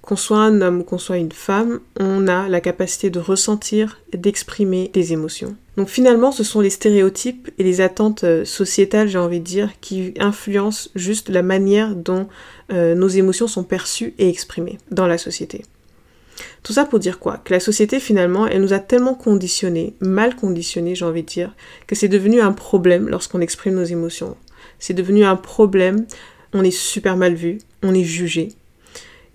qu'on 0.00 0.16
soit 0.16 0.38
un 0.38 0.62
homme 0.62 0.80
ou 0.80 0.82
qu'on 0.82 0.98
soit 0.98 1.18
une 1.18 1.32
femme, 1.32 1.80
on 2.00 2.26
a 2.26 2.48
la 2.48 2.60
capacité 2.62 3.10
de 3.10 3.18
ressentir 3.18 4.00
et 4.12 4.16
d'exprimer 4.16 4.90
des 4.94 5.12
émotions. 5.12 5.56
Donc 5.76 5.88
finalement, 5.88 6.30
ce 6.30 6.44
sont 6.44 6.60
les 6.60 6.70
stéréotypes 6.70 7.50
et 7.58 7.64
les 7.64 7.80
attentes 7.80 8.24
euh, 8.24 8.44
sociétales, 8.44 9.08
j'ai 9.08 9.18
envie 9.18 9.40
de 9.40 9.44
dire, 9.44 9.72
qui 9.80 10.14
influencent 10.20 10.90
juste 10.94 11.28
la 11.28 11.42
manière 11.42 11.96
dont 11.96 12.28
euh, 12.72 12.94
nos 12.94 13.08
émotions 13.08 13.48
sont 13.48 13.64
perçues 13.64 14.14
et 14.18 14.28
exprimées 14.28 14.78
dans 14.90 15.06
la 15.06 15.18
société. 15.18 15.64
Tout 16.62 16.72
ça 16.72 16.84
pour 16.84 16.98
dire 16.98 17.18
quoi? 17.18 17.38
Que 17.38 17.52
la 17.52 17.60
société 17.60 18.00
finalement, 18.00 18.46
elle 18.46 18.62
nous 18.62 18.72
a 18.72 18.78
tellement 18.78 19.14
conditionnés, 19.14 19.94
mal 20.00 20.36
conditionnés 20.36 20.94
j'ai 20.94 21.04
envie 21.04 21.22
de 21.22 21.28
dire, 21.28 21.54
que 21.86 21.94
c'est 21.94 22.08
devenu 22.08 22.40
un 22.40 22.52
problème 22.52 23.08
lorsqu'on 23.08 23.40
exprime 23.40 23.74
nos 23.74 23.84
émotions. 23.84 24.36
C'est 24.78 24.94
devenu 24.94 25.24
un 25.24 25.36
problème, 25.36 26.06
on 26.52 26.62
est 26.62 26.70
super 26.70 27.16
mal 27.16 27.34
vu, 27.34 27.58
on 27.82 27.94
est 27.94 28.04
jugé, 28.04 28.48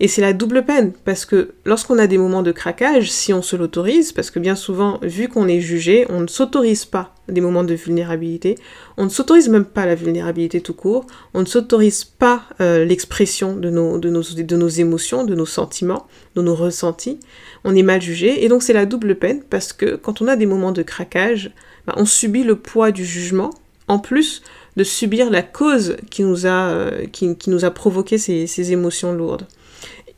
et 0.02 0.08
c'est 0.08 0.22
la 0.22 0.32
double 0.32 0.64
peine, 0.64 0.92
parce 1.04 1.26
que 1.26 1.52
lorsqu'on 1.66 1.98
a 1.98 2.06
des 2.06 2.16
moments 2.16 2.42
de 2.42 2.52
craquage, 2.52 3.12
si 3.12 3.34
on 3.34 3.42
se 3.42 3.54
l'autorise, 3.54 4.12
parce 4.12 4.30
que 4.30 4.38
bien 4.38 4.54
souvent, 4.54 4.98
vu 5.02 5.28
qu'on 5.28 5.46
est 5.46 5.60
jugé, 5.60 6.06
on 6.08 6.20
ne 6.20 6.26
s'autorise 6.26 6.86
pas 6.86 7.14
des 7.28 7.42
moments 7.42 7.64
de 7.64 7.74
vulnérabilité, 7.74 8.56
on 8.96 9.04
ne 9.04 9.10
s'autorise 9.10 9.50
même 9.50 9.66
pas 9.66 9.84
la 9.84 9.94
vulnérabilité 9.94 10.62
tout 10.62 10.72
court, 10.72 11.06
on 11.34 11.40
ne 11.40 11.44
s'autorise 11.44 12.04
pas 12.04 12.44
euh, 12.62 12.86
l'expression 12.86 13.54
de 13.54 13.68
nos, 13.68 13.98
de, 13.98 14.08
nos, 14.08 14.22
de 14.22 14.56
nos 14.56 14.68
émotions, 14.68 15.24
de 15.24 15.34
nos 15.34 15.44
sentiments, 15.44 16.06
de 16.34 16.40
nos 16.40 16.54
ressentis, 16.54 17.20
on 17.64 17.76
est 17.76 17.82
mal 17.82 18.00
jugé, 18.00 18.42
et 18.42 18.48
donc 18.48 18.62
c'est 18.62 18.72
la 18.72 18.86
double 18.86 19.16
peine, 19.16 19.42
parce 19.50 19.74
que 19.74 19.96
quand 19.96 20.22
on 20.22 20.28
a 20.28 20.36
des 20.36 20.46
moments 20.46 20.72
de 20.72 20.82
craquage, 20.82 21.50
bah, 21.86 21.92
on 21.98 22.06
subit 22.06 22.42
le 22.44 22.56
poids 22.56 22.90
du 22.90 23.04
jugement, 23.04 23.50
en 23.86 23.98
plus 23.98 24.40
de 24.76 24.84
subir 24.84 25.28
la 25.30 25.42
cause 25.42 25.96
qui 26.10 26.22
nous 26.22 26.46
a, 26.46 26.70
euh, 26.70 27.06
qui, 27.06 27.36
qui 27.36 27.50
nous 27.50 27.66
a 27.66 27.70
provoqué 27.70 28.16
ces, 28.16 28.46
ces 28.46 28.72
émotions 28.72 29.12
lourdes 29.12 29.46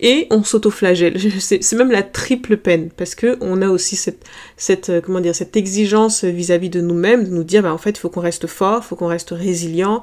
et 0.03 0.27
on 0.31 0.43
s'autoflagelle. 0.43 1.17
C'est 1.41 1.73
même 1.73 1.93
la 1.93 2.03
triple 2.03 2.57
peine 2.57 2.91
parce 2.91 3.15
que 3.15 3.39
on 3.41 3.63
a 3.63 3.69
aussi 3.69 3.97
cette, 3.97 4.91
euh, 4.91 5.01
comment 5.01 5.21
dire 5.21 5.35
cette 5.35 5.57
exigence 5.57 6.25
vis-à-vis 6.25 6.69
de 6.69 6.81
nous-mêmes 6.81 7.25
de 7.25 7.31
nous 7.31 7.45
dire 7.45 7.63
bah 7.63 7.73
en 7.73 7.79
fait 7.79 7.91
il 7.91 7.99
faut 7.99 8.11
qu'on 8.11 8.21
reste 8.21 8.49
fort, 8.49 8.85
faut 8.85 8.97
qu'on 8.97 9.07
reste 9.07 9.31
résilient 9.31 10.03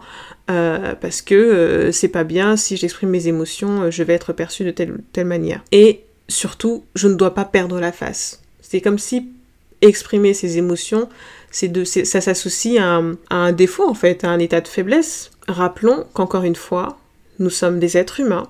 euh, 0.50 0.96
parce 0.96 1.22
que 1.22 1.36
euh, 1.36 1.92
c'est 1.92 2.08
pas 2.08 2.24
bien 2.24 2.56
si 2.56 2.78
j'exprime 2.78 3.10
mes 3.10 3.28
émotions, 3.28 3.92
je 3.92 4.04
vais 4.04 4.14
être 4.14 4.32
perçu 4.32 4.64
de 4.64 4.72
telle 4.72 4.98
telle 5.12 5.28
manière. 5.28 5.64
Et 5.74 6.06
surtout, 6.30 6.86
je 6.96 7.08
ne 7.08 7.16
dois 7.16 7.34
pas 7.34 7.46
perdre 7.46 7.80
la 7.80 7.92
face. 7.92 8.42
C'est 8.62 8.82
comme 8.82 9.00
si 9.00 9.28
exprimer 9.82 10.34
ses 10.34 10.58
émotions, 10.58 11.10
ça 11.52 12.22
s'associe 12.22 12.82
à, 12.82 13.02
à 13.30 13.36
un 13.36 13.52
défaut 13.52 13.88
en 13.88 13.94
fait, 13.94 14.24
à 14.24 14.30
un 14.30 14.40
état 14.40 14.62
de 14.62 14.68
faiblesse. 14.68 15.32
Rappelons 15.48 16.06
qu'encore 16.14 16.44
une 16.44 16.56
fois, 16.56 17.00
nous 17.40 17.50
sommes 17.50 17.80
des 17.80 17.98
êtres 17.98 18.20
humains 18.20 18.48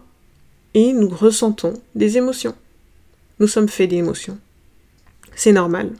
et 0.74 0.94
nous 0.94 1.10
ressentons 1.10 1.74
des 1.96 2.18
émotions. 2.18 2.56
Nous 3.40 3.48
sommes 3.48 3.70
faits 3.70 3.90
d'émotions. 3.90 4.38
C'est 5.36 5.54
normal. 5.54 5.92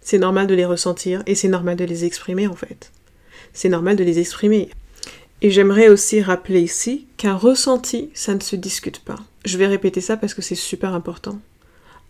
C'est 0.00 0.18
normal 0.18 0.46
de 0.46 0.54
les 0.54 0.64
ressentir 0.64 1.22
et 1.26 1.34
c'est 1.34 1.48
normal 1.48 1.76
de 1.76 1.84
les 1.84 2.04
exprimer 2.04 2.46
en 2.46 2.56
fait. 2.56 2.90
C'est 3.52 3.68
normal 3.68 3.96
de 3.96 4.04
les 4.04 4.18
exprimer. 4.18 4.70
Et 5.42 5.50
j'aimerais 5.50 5.88
aussi 5.88 6.20
rappeler 6.20 6.60
ici 6.60 7.06
qu'un 7.16 7.34
ressenti, 7.34 8.10
ça 8.14 8.34
ne 8.34 8.40
se 8.40 8.56
discute 8.56 9.00
pas. 9.00 9.18
Je 9.44 9.56
vais 9.56 9.66
répéter 9.66 10.00
ça 10.00 10.16
parce 10.16 10.34
que 10.34 10.42
c'est 10.42 10.54
super 10.54 10.94
important. 10.94 11.38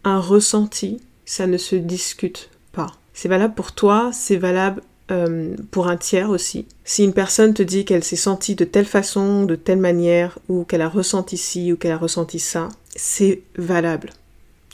Un 0.03 0.19
ressenti, 0.19 1.01
ça 1.25 1.47
ne 1.47 1.59
se 1.59 1.77
discute 1.77 2.51
pas. 2.73 2.93
C'est 3.13 3.29
valable 3.29 3.55
pour 3.55 3.73
toi, 3.73 4.11
c'est 4.13 4.37
valable 4.37 4.83
euh, 5.11 5.57
pour 5.71 5.89
un 5.89 5.97
tiers 5.97 6.31
aussi. 6.31 6.67
Si 6.85 7.05
une 7.05 7.13
personne 7.13 7.55
te 7.55 7.63
dit 7.63 7.85
qu'elle 7.85 8.05
s'est 8.05 8.17
sentie 8.17 8.55
de 8.55 8.65
telle 8.65 8.87
façon, 8.87 9.45
de 9.45 9.57
telle 9.57 9.79
manière, 9.79 10.39
ou 10.49 10.65
qu'elle 10.65 10.83
a 10.83 10.89
ressenti 10.89 11.37
ci, 11.37 11.73
ou 11.73 11.77
qu'elle 11.77 11.93
a 11.93 11.99
ressenti 11.99 12.39
ça, 12.39 12.69
c'est 12.95 13.43
valable. 13.57 14.11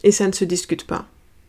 Et 0.05 0.13
ça 0.13 0.27
ne 0.27 0.33
se 0.33 0.45
discute 0.45 0.87
pas. 0.87 1.07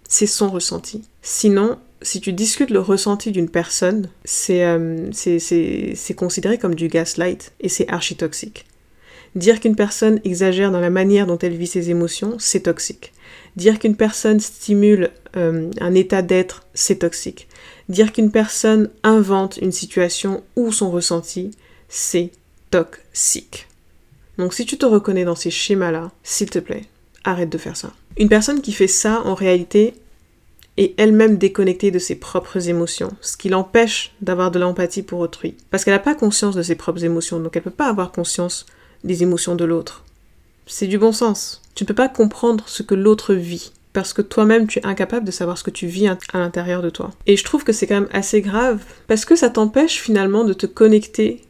C'est 0.08 0.28
son 0.28 0.50
ressenti. 0.50 1.04
Sinon, 1.22 1.78
si 2.02 2.22
tu 2.22 2.32
discutes 2.34 2.70
le 2.70 2.80
ressenti 2.80 3.32
d'une 3.32 3.50
personne, 3.50 4.10
c'est 4.24 4.64
euh, 4.64 5.10
considéré 6.16 6.58
comme 6.58 6.76
du 6.76 6.88
gaslight 6.88 7.54
et 7.60 7.70
c'est 7.70 7.90
archi-toxique. 7.90 8.66
Dire 9.36 9.60
qu'une 9.60 9.76
personne 9.76 10.20
exagère 10.24 10.72
dans 10.72 10.80
la 10.80 10.90
manière 10.90 11.28
dont 11.28 11.38
elle 11.38 11.56
vit 11.56 11.68
ses 11.68 11.90
émotions, 11.90 12.38
c'est 12.40 12.62
toxique. 12.62 13.14
Dire 13.56 13.80
qu'une 13.80 13.96
personne 13.96 14.40
stimule 14.40 15.12
euh, 15.36 15.70
un 15.82 15.94
état 15.96 16.22
d'être, 16.22 16.66
c'est 16.74 17.00
toxique. 17.00 17.47
Dire 17.90 18.12
qu'une 18.12 18.32
personne 18.32 18.90
invente 19.04 19.58
une 19.58 19.72
situation 19.72 20.44
ou 20.56 20.72
son 20.72 20.92
ressenti, 20.92 21.52
c'est 21.88 22.32
toxique. 22.70 23.68
Donc 24.38 24.54
si 24.54 24.66
tu 24.66 24.78
te 24.78 24.86
reconnais 24.86 25.26
dans 25.26 25.36
ces 25.36 25.52
schémas-là, 25.52 26.12
s'il 26.24 26.50
te 26.50 26.60
plaît, 26.60 26.86
arrête 27.24 27.50
de 27.50 27.58
faire 27.58 27.78
ça. 27.78 27.94
Une 28.18 28.30
personne 28.30 28.62
qui 28.62 28.72
fait 28.72 28.88
ça, 28.88 29.22
en 29.26 29.36
réalité, 29.36 29.96
est 30.78 30.94
elle-même 30.98 31.38
déconnectée 31.38 31.92
de 31.92 32.00
ses 32.00 32.16
propres 32.16 32.70
émotions, 32.70 33.12
ce 33.22 33.36
qui 33.36 33.50
l'empêche 33.50 34.14
d'avoir 34.22 34.52
de 34.52 34.60
l'empathie 34.60 35.02
pour 35.02 35.20
autrui. 35.20 35.56
Parce 35.72 35.84
qu'elle 35.84 35.94
n'a 35.94 36.00
pas 36.00 36.16
conscience 36.16 36.56
de 36.56 36.62
ses 36.62 36.76
propres 36.76 37.04
émotions, 37.04 37.40
donc 37.40 37.56
elle 37.56 37.62
ne 37.62 37.70
peut 37.70 37.72
pas 37.72 37.90
avoir 37.90 38.12
conscience 38.12 38.66
des 39.04 39.24
émotions 39.24 39.56
de 39.56 39.66
l'autre. 39.66 40.04
C'est 40.68 40.88
du 40.88 40.98
bon 40.98 41.12
sens. 41.12 41.62
Tu 41.74 41.84
ne 41.84 41.88
peux 41.88 41.96
pas 41.96 42.10
comprendre 42.10 42.66
ce 42.68 42.84
que 42.84 42.96
l'autre 42.96 43.34
vit 43.34 43.72
parce 43.94 44.14
que 44.14 44.22
toi-même 44.22 44.68
tu 44.68 44.80
es 44.80 44.86
incapable 44.86 45.26
de 45.26 45.32
savoir 45.32 45.58
ce 45.58 45.64
que 45.64 45.72
tu 45.72 45.88
vis 45.88 46.08
à 46.08 46.18
l'intérieur 46.34 46.82
de 46.82 46.90
toi. 46.90 47.12
Et 47.26 47.38
je 47.38 47.44
trouve 47.44 47.64
que 47.64 47.74
c'est 47.74 47.88
quand 47.88 48.02
même 48.02 48.10
assez 48.12 48.42
grave 48.42 48.84
parce 49.08 49.26
que 49.26 49.36
ça 49.36 49.50
t'empêche 49.50 50.00
finalement 50.00 50.44
de 50.44 50.54
te 50.54 50.66
connecter 50.66 51.42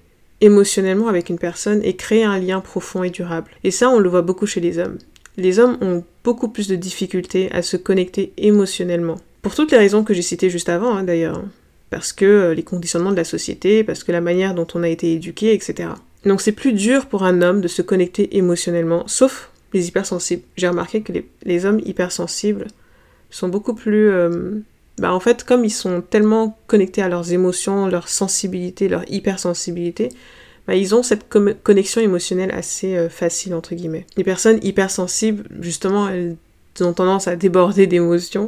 émotionnellement 0.41 1.07
avec 1.07 1.29
une 1.29 1.39
personne 1.39 1.81
et 1.83 1.95
créer 1.95 2.23
un 2.23 2.39
lien 2.39 2.59
profond 2.59 3.03
et 3.03 3.09
durable. 3.09 3.51
Et 3.63 3.71
ça, 3.71 3.89
on 3.89 3.99
le 3.99 4.09
voit 4.09 4.21
beaucoup 4.21 4.45
chez 4.45 4.61
les 4.61 4.77
hommes. 4.77 4.97
Les 5.37 5.59
hommes 5.59 5.77
ont 5.81 6.03
beaucoup 6.23 6.49
plus 6.49 6.67
de 6.67 6.75
difficultés 6.75 7.51
à 7.51 7.61
se 7.61 7.77
connecter 7.77 8.33
émotionnellement. 8.37 9.17
Pour 9.41 9.55
toutes 9.55 9.71
les 9.71 9.77
raisons 9.77 10.03
que 10.03 10.13
j'ai 10.13 10.21
citées 10.21 10.49
juste 10.49 10.69
avant, 10.69 10.95
hein, 10.95 11.03
d'ailleurs. 11.03 11.43
Parce 11.89 12.11
que 12.11 12.25
euh, 12.25 12.53
les 12.53 12.63
conditionnements 12.63 13.11
de 13.11 13.15
la 13.15 13.23
société, 13.23 13.83
parce 13.83 14.03
que 14.03 14.11
la 14.11 14.19
manière 14.19 14.53
dont 14.53 14.67
on 14.73 14.83
a 14.83 14.89
été 14.89 15.13
éduqué, 15.13 15.53
etc. 15.53 15.89
Donc 16.25 16.41
c'est 16.41 16.51
plus 16.51 16.73
dur 16.73 17.05
pour 17.05 17.23
un 17.23 17.41
homme 17.41 17.61
de 17.61 17.67
se 17.67 17.81
connecter 17.81 18.35
émotionnellement, 18.35 19.03
sauf 19.07 19.51
les 19.73 19.87
hypersensibles. 19.87 20.43
J'ai 20.55 20.67
remarqué 20.67 21.01
que 21.01 21.13
les, 21.43 21.65
hommes 21.65 21.81
hypersensibles 21.83 22.67
sont 23.29 23.49
beaucoup 23.49 23.73
plus... 23.73 24.09
Euh, 24.09 24.59
bah 24.97 25.13
en 25.13 25.19
fait, 25.19 25.43
comme 25.43 25.63
ils 25.63 25.71
sont 25.71 26.01
tellement 26.01 26.57
connectés 26.65 27.03
à 27.03 27.09
leurs 27.09 27.31
émotions, 27.31 27.87
leur 27.87 28.09
sensibilité, 28.09 28.87
leur 28.87 29.03
hypersensibilité, 29.11 30.09
bah 30.67 30.75
ils 30.75 30.95
ont 30.95 31.03
cette 31.03 31.27
connexion 31.29 32.01
émotionnelle 32.01 32.51
assez 32.51 32.97
euh, 32.97 33.09
facile, 33.09 33.53
entre 33.53 33.75
guillemets. 33.75 34.07
Les 34.15 34.23
personnes 34.23 34.59
hypersensibles, 34.63 35.47
justement, 35.61 36.09
elles 36.09 36.35
ont 36.81 36.93
tendance 36.93 37.27
à 37.27 37.35
déborder 37.35 37.85
d'émotions 37.85 38.47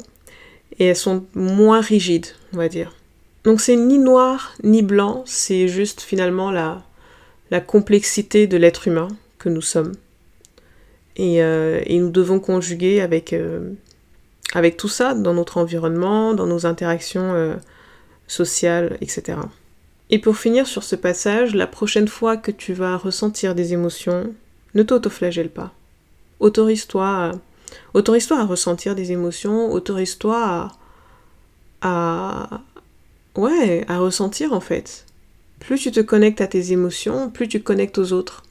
et 0.80 0.88
elles 0.88 0.96
sont 0.96 1.26
moins 1.36 1.82
rigides, 1.82 2.28
on 2.54 2.58
va 2.58 2.68
dire. 2.68 2.96
Donc 3.44 3.62
c'est 3.62 3.76
ni 3.76 4.00
noir 4.00 4.54
ni 4.64 4.82
blanc, 4.82 5.24
c'est 5.26 5.68
juste 5.68 6.02
finalement 6.02 6.52
la, 6.52 6.84
la 7.52 7.62
complexité 7.62 8.48
de 8.48 8.58
l'être 8.58 8.88
humain 8.88 9.08
que 9.38 9.50
nous 9.50 9.62
sommes. 9.62 9.94
Euh, 11.20 11.82
et, 11.86 12.00
nous 12.00 12.10
devons 12.10 12.40
conjuguer 12.40 13.02
avec, 13.02 13.34
euh, 13.34 13.72
avec 14.54 14.78
tout 14.78 14.88
ça 14.88 15.14
dans 15.14 15.34
notre 15.34 15.58
environnement, 15.58 16.34
dans 16.34 16.48
nos 16.48 16.66
interactions 16.66 17.34
euh, 17.34 17.56
sociales, 18.28 18.98
etc. 19.02 19.38
Et 20.10 20.20
pour 20.20 20.38
finir 20.38 20.66
sur 20.66 20.84
ce 20.84 20.96
passage, 20.96 21.56
la 21.56 21.68
prochaine 21.68 22.08
fois 22.08 22.38
que 22.38 22.52
tu 22.52 22.74
vas 22.74 22.98
ressentir 22.98 23.54
des 23.54 23.74
émotions, 23.74 24.34
ne 24.76 24.84
t'autoflagelle 24.84 25.50
pas. 25.50 25.74
Autorise-toi 26.40 27.06
à, 27.06 27.32
à 27.94 28.46
ressentir 28.46 28.96
des 28.96 29.12
émotions, 29.12 29.72
autorise-toi 29.72 30.38
à, 30.38 30.72
à, 31.82 32.62
ouais, 33.36 33.84
à 33.88 34.00
ressentir 34.00 34.54
en 34.54 34.62
fait. 34.62 35.06
Plus 35.60 35.80
tu 35.80 35.92
te 35.92 36.00
connectes 36.00 36.40
à 36.40 36.48
tes 36.48 36.72
émotions, 36.72 37.30
plus 37.30 37.48
tu 37.48 37.62
connectes 37.62 37.98
aux 37.98 38.14
autres. 38.14 38.44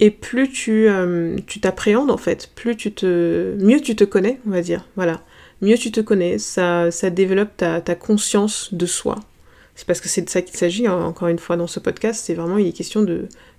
Et 0.00 0.10
plus 0.10 0.50
tu 0.50 0.88
euh, 0.88 1.36
t'appréhendes 1.60 2.10
en 2.10 2.16
fait, 2.16 2.50
plus 2.54 2.76
tu 2.76 2.92
te 2.92 3.56
mieux 3.58 3.80
tu 3.80 3.96
te 3.96 4.04
connais, 4.04 4.40
on 4.46 4.50
va 4.50 4.60
dire. 4.60 4.86
Voilà. 4.96 5.22
Mieux 5.60 5.76
tu 5.76 5.90
te 5.90 6.00
connais, 6.00 6.38
ça, 6.38 6.90
ça 6.92 7.10
développe 7.10 7.56
ta, 7.56 7.80
ta 7.80 7.96
conscience 7.96 8.72
de 8.72 8.86
soi. 8.86 9.16
C'est 9.74 9.86
parce 9.86 10.00
que 10.00 10.08
c'est 10.08 10.22
de 10.22 10.30
ça 10.30 10.42
qu'il 10.42 10.56
s'agit, 10.56 10.86
hein, 10.86 10.96
encore 10.96 11.28
une 11.28 11.38
fois, 11.38 11.56
dans 11.56 11.68
ce 11.68 11.78
podcast. 11.78 12.24
C'est 12.24 12.34
vraiment, 12.34 12.58
il 12.58 12.66
est 12.66 12.72
question 12.72 13.06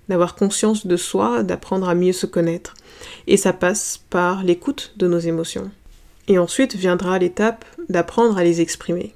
d'avoir 0.08 0.34
conscience 0.34 0.86
de 0.86 0.96
soi, 0.96 1.42
d'apprendre 1.42 1.88
à 1.88 1.94
mieux 1.94 2.12
se 2.12 2.26
connaître. 2.26 2.74
Et 3.26 3.38
ça 3.38 3.54
passe 3.54 4.00
par 4.10 4.42
l'écoute 4.44 4.92
de 4.96 5.08
nos 5.08 5.18
émotions. 5.18 5.70
Et 6.28 6.38
ensuite 6.38 6.76
viendra 6.76 7.18
l'étape 7.18 7.64
d'apprendre 7.88 8.36
à 8.36 8.44
les 8.44 8.60
exprimer 8.60 9.14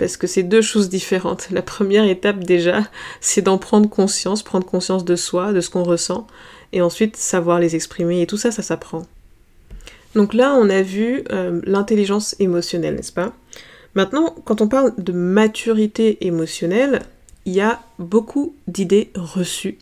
parce 0.00 0.16
que 0.16 0.26
c'est 0.26 0.42
deux 0.42 0.62
choses 0.62 0.88
différentes. 0.88 1.48
La 1.50 1.60
première 1.60 2.04
étape 2.04 2.42
déjà, 2.42 2.84
c'est 3.20 3.42
d'en 3.42 3.58
prendre 3.58 3.88
conscience, 3.88 4.42
prendre 4.42 4.64
conscience 4.64 5.04
de 5.04 5.14
soi, 5.14 5.52
de 5.52 5.60
ce 5.60 5.68
qu'on 5.68 5.84
ressent, 5.84 6.26
et 6.72 6.80
ensuite 6.80 7.16
savoir 7.16 7.60
les 7.60 7.76
exprimer, 7.76 8.22
et 8.22 8.26
tout 8.26 8.38
ça, 8.38 8.50
ça 8.50 8.62
s'apprend. 8.62 9.02
Donc 10.14 10.32
là, 10.32 10.54
on 10.54 10.70
a 10.70 10.80
vu 10.80 11.22
euh, 11.30 11.60
l'intelligence 11.64 12.34
émotionnelle, 12.38 12.94
n'est-ce 12.94 13.12
pas? 13.12 13.34
Maintenant, 13.94 14.34
quand 14.46 14.62
on 14.62 14.68
parle 14.68 14.94
de 14.96 15.12
maturité 15.12 16.26
émotionnelle, 16.26 17.00
il 17.44 17.52
y 17.52 17.60
a 17.60 17.80
beaucoup 17.98 18.54
d'idées 18.68 19.10
reçues. 19.14 19.76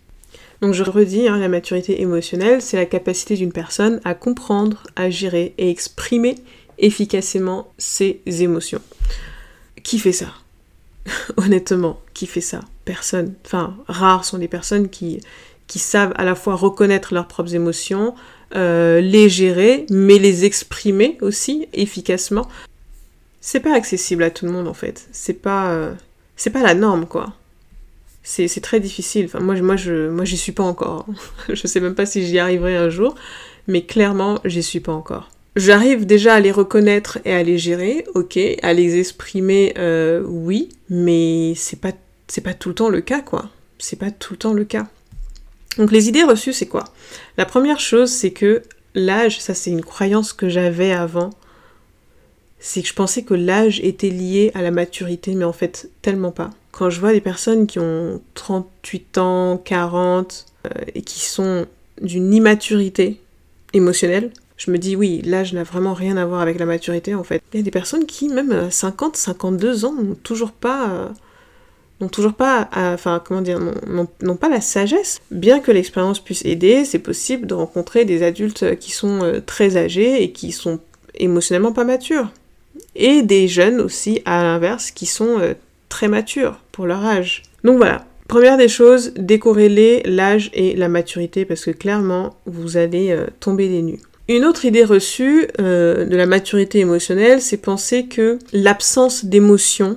Donc 0.60 0.74
je 0.74 0.82
redis, 0.82 1.28
hein, 1.28 1.38
la 1.38 1.48
maturité 1.48 2.02
émotionnelle, 2.02 2.60
c'est 2.60 2.76
la 2.76 2.86
capacité 2.86 3.36
d'une 3.36 3.52
personne 3.52 4.00
à 4.04 4.14
comprendre, 4.14 4.82
à 4.96 5.10
gérer 5.10 5.54
et 5.58 5.70
exprimer 5.70 6.34
efficacement 6.78 7.68
ses 7.78 8.20
émotions. 8.26 8.80
Qui 9.82 9.98
fait 9.98 10.12
ça? 10.12 10.32
Honnêtement, 11.36 12.00
qui 12.14 12.26
fait 12.26 12.40
ça? 12.40 12.60
Personne. 12.84 13.34
Enfin, 13.44 13.76
rares 13.86 14.24
sont 14.24 14.38
les 14.38 14.48
personnes 14.48 14.88
qui, 14.88 15.20
qui 15.66 15.78
savent 15.78 16.12
à 16.16 16.24
la 16.24 16.34
fois 16.34 16.54
reconnaître 16.54 17.14
leurs 17.14 17.28
propres 17.28 17.54
émotions, 17.54 18.14
euh, 18.54 19.00
les 19.00 19.28
gérer, 19.28 19.86
mais 19.90 20.18
les 20.18 20.44
exprimer 20.44 21.18
aussi 21.20 21.68
efficacement. 21.72 22.48
C'est 23.40 23.60
pas 23.60 23.74
accessible 23.74 24.22
à 24.22 24.30
tout 24.30 24.46
le 24.46 24.52
monde 24.52 24.68
en 24.68 24.74
fait. 24.74 25.08
C'est 25.12 25.34
pas, 25.34 25.70
euh, 25.70 25.94
c'est 26.36 26.50
pas 26.50 26.62
la 26.62 26.74
norme 26.74 27.06
quoi. 27.06 27.34
C'est, 28.22 28.60
très 28.60 28.78
difficile. 28.78 29.24
Enfin, 29.24 29.40
moi, 29.40 29.58
moi, 29.62 29.76
je, 29.76 30.10
moi, 30.10 30.26
j'y 30.26 30.36
suis 30.36 30.52
pas 30.52 30.62
encore. 30.62 31.06
je 31.48 31.66
sais 31.66 31.80
même 31.80 31.94
pas 31.94 32.04
si 32.04 32.26
j'y 32.26 32.38
arriverai 32.38 32.76
un 32.76 32.90
jour, 32.90 33.14
mais 33.66 33.86
clairement, 33.86 34.38
j'y 34.44 34.62
suis 34.62 34.80
pas 34.80 34.92
encore. 34.92 35.30
J'arrive 35.58 36.06
déjà 36.06 36.34
à 36.34 36.40
les 36.40 36.52
reconnaître 36.52 37.18
et 37.24 37.34
à 37.34 37.42
les 37.42 37.58
gérer, 37.58 38.04
ok, 38.14 38.38
à 38.62 38.72
les 38.72 39.00
exprimer, 39.00 39.74
euh, 39.76 40.22
oui, 40.24 40.68
mais 40.88 41.54
c'est 41.56 41.80
pas, 41.80 41.90
pas 42.44 42.54
tout 42.54 42.68
le 42.68 42.76
temps 42.76 42.88
le 42.88 43.00
cas, 43.00 43.22
quoi. 43.22 43.50
C'est 43.76 43.98
pas 43.98 44.12
tout 44.12 44.34
le 44.34 44.38
temps 44.38 44.52
le 44.52 44.64
cas. 44.64 44.86
Donc 45.76 45.90
les 45.90 46.08
idées 46.08 46.22
reçues, 46.22 46.52
c'est 46.52 46.68
quoi? 46.68 46.84
La 47.36 47.44
première 47.44 47.80
chose, 47.80 48.08
c'est 48.08 48.30
que 48.30 48.62
l'âge, 48.94 49.40
ça 49.40 49.52
c'est 49.52 49.72
une 49.72 49.84
croyance 49.84 50.32
que 50.32 50.48
j'avais 50.48 50.92
avant, 50.92 51.30
c'est 52.60 52.80
que 52.82 52.86
je 52.86 52.94
pensais 52.94 53.22
que 53.22 53.34
l'âge 53.34 53.80
était 53.80 54.10
lié 54.10 54.52
à 54.54 54.62
la 54.62 54.70
maturité, 54.70 55.34
mais 55.34 55.44
en 55.44 55.52
fait 55.52 55.90
tellement 56.02 56.30
pas. 56.30 56.50
Quand 56.70 56.88
je 56.88 57.00
vois 57.00 57.12
des 57.12 57.20
personnes 57.20 57.66
qui 57.66 57.80
ont 57.80 58.22
38 58.34 59.18
ans, 59.18 59.56
40, 59.56 60.46
euh, 60.66 60.70
et 60.94 61.02
qui 61.02 61.18
sont 61.18 61.66
d'une 62.00 62.32
immaturité 62.32 63.20
émotionnelle, 63.72 64.30
je 64.58 64.72
me 64.72 64.76
dis 64.76 64.96
oui, 64.96 65.22
l'âge 65.24 65.54
n'a 65.54 65.62
vraiment 65.62 65.94
rien 65.94 66.16
à 66.16 66.26
voir 66.26 66.40
avec 66.40 66.58
la 66.58 66.66
maturité 66.66 67.14
en 67.14 67.22
fait. 67.22 67.40
Il 67.52 67.58
y 67.58 67.60
a 67.60 67.62
des 67.62 67.70
personnes 67.70 68.06
qui, 68.06 68.28
même 68.28 68.50
à 68.50 68.70
50, 68.70 69.16
52 69.16 69.84
ans, 69.84 69.94
n'ont 69.94 70.16
toujours 70.16 70.52
pas... 70.52 70.90
Euh, 70.90 71.08
enfin 72.94 73.22
comment 73.24 73.40
dire, 73.40 73.60
n'ont 73.88 74.36
pas 74.36 74.48
la 74.48 74.60
sagesse. 74.60 75.20
Bien 75.30 75.60
que 75.60 75.70
l'expérience 75.70 76.18
puisse 76.18 76.44
aider, 76.44 76.84
c'est 76.84 76.98
possible 76.98 77.46
de 77.46 77.54
rencontrer 77.54 78.04
des 78.04 78.24
adultes 78.24 78.76
qui 78.78 78.90
sont 78.90 79.22
euh, 79.22 79.40
très 79.40 79.76
âgés 79.76 80.22
et 80.22 80.32
qui 80.32 80.50
sont 80.50 80.80
émotionnellement 81.14 81.72
pas 81.72 81.84
matures. 81.84 82.30
Et 82.96 83.22
des 83.22 83.46
jeunes 83.46 83.80
aussi, 83.80 84.22
à 84.24 84.42
l'inverse, 84.42 84.90
qui 84.90 85.06
sont 85.06 85.38
euh, 85.38 85.54
très 85.88 86.08
matures 86.08 86.58
pour 86.72 86.86
leur 86.86 87.04
âge. 87.04 87.44
Donc 87.62 87.76
voilà. 87.76 88.04
Première 88.26 88.58
des 88.58 88.68
choses, 88.68 89.14
décorréler 89.14 90.02
l'âge 90.04 90.50
et 90.52 90.76
la 90.76 90.88
maturité 90.88 91.46
parce 91.46 91.64
que 91.64 91.70
clairement, 91.70 92.36
vous 92.44 92.76
allez 92.76 93.16
tomber 93.40 93.70
des 93.70 93.80
nues. 93.80 94.00
Une 94.28 94.44
autre 94.44 94.66
idée 94.66 94.84
reçue 94.84 95.48
de 95.58 96.16
la 96.16 96.26
maturité 96.26 96.80
émotionnelle, 96.80 97.40
c'est 97.40 97.56
penser 97.56 98.06
que 98.06 98.38
l'absence 98.52 99.24
d'émotion 99.24 99.96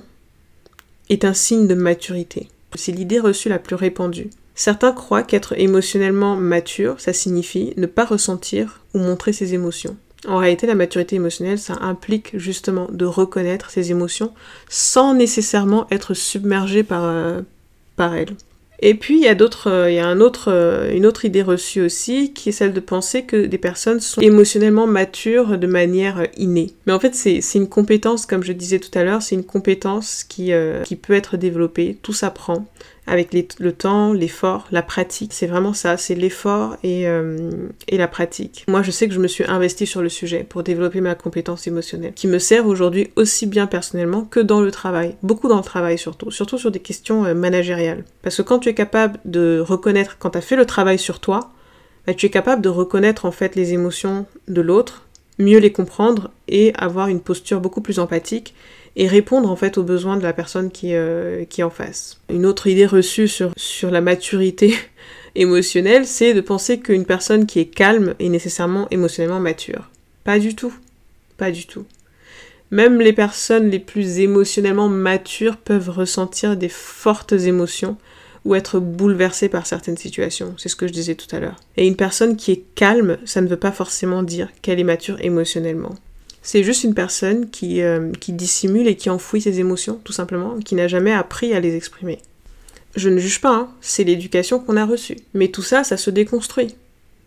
est 1.10 1.24
un 1.26 1.34
signe 1.34 1.66
de 1.66 1.74
maturité. 1.74 2.48
C'est 2.74 2.92
l'idée 2.92 3.20
reçue 3.20 3.50
la 3.50 3.58
plus 3.58 3.76
répandue. 3.76 4.30
Certains 4.54 4.92
croient 4.92 5.22
qu'être 5.22 5.54
émotionnellement 5.58 6.36
mature, 6.36 7.00
ça 7.00 7.12
signifie 7.12 7.72
ne 7.76 7.86
pas 7.86 8.04
ressentir 8.04 8.80
ou 8.94 8.98
montrer 8.98 9.32
ses 9.32 9.54
émotions. 9.54 9.96
En 10.28 10.36
réalité, 10.36 10.66
la 10.66 10.74
maturité 10.74 11.16
émotionnelle, 11.16 11.58
ça 11.58 11.74
implique 11.80 12.38
justement 12.38 12.86
de 12.90 13.04
reconnaître 13.04 13.70
ses 13.70 13.90
émotions 13.90 14.32
sans 14.68 15.14
nécessairement 15.14 15.86
être 15.90 16.14
submergé 16.14 16.84
par, 16.84 17.04
euh, 17.04 17.40
elles. 17.98 18.36
Et 18.84 18.94
puis 18.94 19.16
il 19.16 19.22
y 19.22 19.28
a 19.28 19.36
d'autres, 19.36 19.70
euh, 19.70 19.90
il 19.90 19.94
y 19.94 20.02
euh, 20.48 20.92
une 20.92 21.06
autre 21.06 21.24
idée 21.24 21.42
reçue 21.42 21.80
aussi, 21.80 22.32
qui 22.32 22.48
est 22.48 22.52
celle 22.52 22.72
de 22.72 22.80
penser 22.80 23.22
que 23.22 23.46
des 23.46 23.58
personnes 23.58 24.00
sont 24.00 24.20
émotionnellement 24.20 24.88
matures 24.88 25.56
de 25.56 25.66
manière 25.68 26.18
euh, 26.18 26.26
innée. 26.36 26.74
Mais 26.86 26.92
en 26.92 26.98
fait, 26.98 27.14
c'est 27.14 27.40
une 27.54 27.68
compétence, 27.68 28.26
comme 28.26 28.42
je 28.42 28.52
disais 28.52 28.80
tout 28.80 28.90
à 28.98 29.04
l'heure, 29.04 29.22
c'est 29.22 29.36
une 29.36 29.44
compétence 29.44 30.24
qui 30.24 30.52
peut 31.00 31.12
être 31.12 31.36
développée, 31.36 31.96
tout 32.02 32.12
s'apprend 32.12 32.66
avec 33.06 33.32
le 33.32 33.72
temps, 33.72 34.12
l'effort, 34.12 34.68
la 34.70 34.82
pratique. 34.82 35.32
C'est 35.32 35.46
vraiment 35.46 35.72
ça, 35.72 35.96
c'est 35.96 36.14
l'effort 36.14 36.76
et, 36.84 37.08
euh, 37.08 37.68
et, 37.88 37.98
la 37.98 38.06
pratique. 38.06 38.64
Moi, 38.68 38.82
je 38.82 38.90
sais 38.90 39.08
que 39.08 39.14
je 39.14 39.18
me 39.18 39.26
suis 39.26 39.44
investie 39.44 39.86
sur 39.86 40.02
le 40.02 40.08
sujet 40.08 40.44
pour 40.48 40.62
développer 40.62 41.00
ma 41.00 41.14
compétence 41.14 41.66
émotionnelle, 41.66 42.12
qui 42.14 42.28
me 42.28 42.38
sert 42.38 42.66
aujourd'hui 42.66 43.10
aussi 43.16 43.46
bien 43.46 43.66
personnellement 43.66 44.22
que 44.22 44.38
dans 44.38 44.60
le 44.60 44.70
travail. 44.70 45.16
Beaucoup 45.22 45.48
dans 45.48 45.56
le 45.56 45.64
travail 45.64 45.98
surtout, 45.98 46.30
surtout 46.30 46.58
sur 46.58 46.70
des 46.70 46.78
questions 46.78 47.24
euh, 47.24 47.34
managériales. 47.34 48.04
Parce 48.22 48.36
que 48.36 48.42
quand 48.42 48.60
tu 48.60 48.68
es 48.68 48.74
capable 48.74 49.18
de 49.24 49.58
reconnaître, 49.60 50.16
quand 50.18 50.30
tu 50.30 50.38
as 50.38 50.42
fait 50.42 50.56
le 50.56 50.66
travail 50.66 50.98
sur 50.98 51.18
toi, 51.18 51.52
bah, 52.06 52.14
tu 52.14 52.26
es 52.26 52.30
capable 52.30 52.62
de 52.62 52.68
reconnaître 52.68 53.24
en 53.24 53.32
fait 53.32 53.56
les 53.56 53.72
émotions 53.72 54.26
de 54.48 54.60
l'autre, 54.60 55.06
mieux 55.38 55.58
les 55.58 55.72
comprendre 55.72 56.30
et 56.48 56.72
avoir 56.76 57.08
une 57.08 57.20
posture 57.20 57.60
beaucoup 57.60 57.80
plus 57.80 57.98
empathique 57.98 58.54
et 58.96 59.06
répondre 59.08 59.50
en 59.50 59.56
fait 59.56 59.78
aux 59.78 59.82
besoins 59.82 60.16
de 60.16 60.22
la 60.22 60.32
personne 60.32 60.70
qui, 60.70 60.94
euh, 60.94 61.40
est 61.40 61.62
en 61.62 61.70
face. 61.70 62.20
Une 62.30 62.46
autre 62.46 62.66
idée 62.66 62.86
reçue 62.86 63.28
sur 63.28 63.90
la 63.90 64.00
maturité 64.00 64.74
émotionnelle, 65.34 66.06
c'est 66.06 66.34
de 66.34 66.40
penser 66.40 66.80
qu'une 66.80 67.06
personne 67.06 67.46
qui 67.46 67.60
est 67.60 67.66
calme 67.66 68.14
est 68.18 68.28
nécessairement 68.28 68.88
émotionnellement 68.90 69.40
mature. 69.40 69.88
Pas 70.24 70.38
du 70.38 70.54
tout. 70.54 70.74
Pas 71.38 71.50
du 71.50 71.66
tout. 71.66 71.84
Même 72.70 73.00
les 73.00 73.12
personnes 73.12 73.68
les 73.68 73.78
plus 73.78 74.20
émotionnellement 74.20 74.88
matures 74.88 75.56
peuvent 75.56 75.90
ressentir 75.90 76.56
des 76.56 76.70
fortes 76.70 77.32
émotions 77.32 77.96
ou 78.44 78.54
être 78.54 78.80
bouleversées 78.80 79.48
par 79.48 79.66
certaines 79.66 79.96
situations. 79.96 80.54
C'est 80.58 80.68
ce 80.68 80.76
que 80.76 80.88
je 80.88 80.92
disais 80.92 81.14
tout 81.14 81.34
à 81.34 81.40
l'heure. 81.40 81.60
Et 81.76 81.86
une 81.86 81.96
personne 81.96 82.36
qui 82.36 82.52
est 82.52 82.64
calme, 82.74 83.18
ça 83.24 83.40
ne 83.40 83.48
veut 83.48 83.56
pas 83.56 83.72
forcément 83.72 84.22
dire 84.22 84.48
qu'elle 84.62 84.80
est 84.80 84.84
mature 84.84 85.20
émotionnellement. 85.20 85.94
C'est 86.42 86.64
juste 86.64 86.82
une 86.82 86.94
personne 86.94 87.50
qui, 87.50 87.82
euh, 87.82 88.10
qui 88.20 88.32
dissimule 88.32 88.88
et 88.88 88.96
qui 88.96 89.10
enfouit 89.10 89.40
ses 89.40 89.60
émotions, 89.60 90.00
tout 90.02 90.12
simplement, 90.12 90.58
qui 90.58 90.74
n'a 90.74 90.88
jamais 90.88 91.12
appris 91.12 91.54
à 91.54 91.60
les 91.60 91.76
exprimer. 91.76 92.18
Je 92.96 93.08
ne 93.08 93.18
juge 93.18 93.40
pas, 93.40 93.54
hein, 93.54 93.68
c'est 93.80 94.04
l'éducation 94.04 94.58
qu'on 94.58 94.76
a 94.76 94.84
reçue. 94.84 95.16
Mais 95.34 95.48
tout 95.48 95.62
ça, 95.62 95.84
ça 95.84 95.96
se 95.96 96.10
déconstruit. 96.10 96.74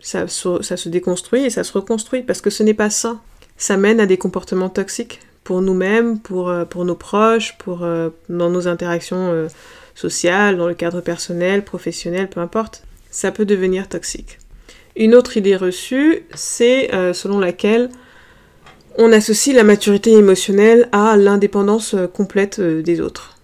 Ça, 0.01 0.27
ça 0.27 0.77
se 0.77 0.89
déconstruit 0.89 1.45
et 1.45 1.49
ça 1.49 1.63
se 1.63 1.71
reconstruit 1.71 2.21
parce 2.23 2.41
que 2.41 2.49
ce 2.49 2.61
n'est 2.61 2.73
pas 2.73 2.89
ça. 2.89 3.21
Ça 3.57 3.77
mène 3.77 4.01
à 4.01 4.05
des 4.05 4.17
comportements 4.17 4.69
toxiques 4.69 5.21
pour 5.45 5.61
nous-mêmes, 5.61 6.19
pour, 6.19 6.49
euh, 6.49 6.65
pour 6.65 6.83
nos 6.83 6.95
proches, 6.95 7.57
pour, 7.57 7.83
euh, 7.83 8.09
dans 8.27 8.49
nos 8.49 8.67
interactions 8.67 9.47
sociales, 9.95 10.57
dans 10.57 10.67
le 10.67 10.75
cadre 10.75 11.01
personnel, 11.01 11.63
professionnel, 11.63 12.29
peu 12.29 12.39
importe. 12.39 12.83
Ça 13.09 13.31
peut 13.31 13.45
devenir 13.45 13.89
toxique. 13.89 14.37
Une 14.95 15.15
autre 15.15 15.37
idée 15.37 15.55
reçue, 15.55 16.25
c'est 16.33 16.89
selon 17.13 17.39
laquelle 17.39 17.89
on 18.97 19.11
associe 19.11 19.55
la 19.55 19.63
maturité 19.63 20.13
émotionnelle 20.13 20.87
à 20.91 21.17
l'indépendance 21.17 21.95
euh, 21.95 22.07
complète 22.07 22.59
euh, 22.59 22.81
des 22.81 23.01
autres. 23.01 23.37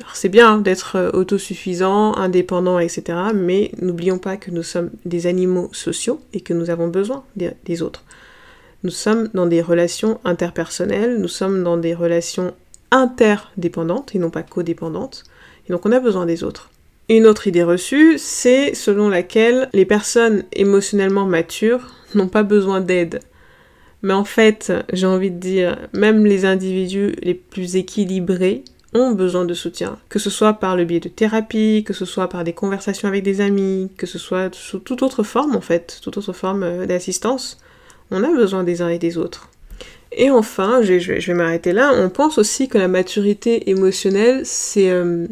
Alors 0.00 0.14
c'est 0.14 0.28
bien 0.28 0.52
hein, 0.52 0.58
d'être 0.58 0.96
euh, 0.96 1.10
autosuffisant, 1.12 2.14
indépendant, 2.14 2.78
etc. 2.78 3.18
Mais 3.34 3.72
n'oublions 3.80 4.18
pas 4.18 4.36
que 4.36 4.50
nous 4.50 4.62
sommes 4.62 4.90
des 5.06 5.26
animaux 5.26 5.70
sociaux 5.72 6.20
et 6.34 6.40
que 6.42 6.52
nous 6.52 6.68
avons 6.68 6.88
besoin 6.88 7.24
des, 7.36 7.82
autres. 7.82 8.04
Nous 8.84 8.90
sommes 8.90 9.28
dans 9.32 9.46
des 9.46 9.62
relations 9.62 10.20
interpersonnelles, 10.24 11.18
nous 11.18 11.28
sommes 11.28 11.64
dans 11.64 11.78
des 11.78 11.94
relations 11.94 12.52
interdépendantes 12.90 14.14
et 14.14 14.18
non 14.18 14.30
pas 14.30 14.42
codépendantes. 14.42 15.24
Donc 15.68 15.86
on 15.86 15.92
a 15.92 16.00
besoin 16.00 16.26
des 16.26 16.44
autres. 16.44 16.70
Une 17.08 17.26
autre 17.26 17.46
idée 17.46 17.62
reçue, 17.62 18.18
c'est 18.18 18.74
selon 18.74 19.08
laquelle 19.08 19.70
les 19.72 19.86
personnes 19.86 20.44
émotionnellement 20.52 21.24
matures 21.24 21.94
n'ont 22.14 22.28
pas 22.28 22.42
besoin 22.42 22.80
d'aide. 22.80 23.20
Mais 24.02 24.12
en 24.12 24.24
fait, 24.24 24.72
j'ai 24.92 25.06
envie 25.06 25.30
de 25.30 25.38
dire, 25.38 25.78
même 25.92 26.26
les 26.26 26.44
individus 26.44 27.14
les 27.22 27.34
plus 27.34 27.76
équilibrés 27.76 28.62
ont 28.94 29.12
besoin 29.12 29.44
de 29.44 29.54
soutien, 29.54 29.98
que 30.08 30.18
ce 30.18 30.30
soit 30.30 30.54
par 30.54 30.76
le 30.76 30.84
biais 30.84 31.00
de 31.00 31.08
thérapie, 31.08 31.82
que 31.86 31.92
ce 31.92 32.04
soit 32.04 32.28
par 32.28 32.44
des 32.44 32.52
conversations 32.52 33.08
avec 33.08 33.22
des 33.22 33.40
amis, 33.40 33.90
que 33.96 34.06
ce 34.06 34.18
soit 34.18 34.54
sous 34.54 34.78
toute 34.78 35.02
autre 35.02 35.22
forme 35.22 35.56
en 35.56 35.60
fait, 35.60 35.98
toute 36.02 36.16
autre 36.16 36.32
forme 36.32 36.62
euh, 36.62 36.86
d'assistance. 36.86 37.58
On 38.10 38.24
a 38.24 38.32
besoin 38.32 38.64
des 38.64 38.80
uns 38.80 38.88
et 38.88 38.98
des 38.98 39.18
autres. 39.18 39.50
Et 40.12 40.30
enfin, 40.30 40.80
je, 40.82 40.92
vais 40.94 41.34
m'arrêter 41.34 41.72
là, 41.72 41.92
on 41.94 42.08
pense 42.08 42.38
aussi 42.38 42.68
que 42.68 42.78
la 42.78 42.88
maturité 42.88 43.68
émotionnelle, 43.68 44.40
c'est 44.44 44.90
euh, 44.90 45.26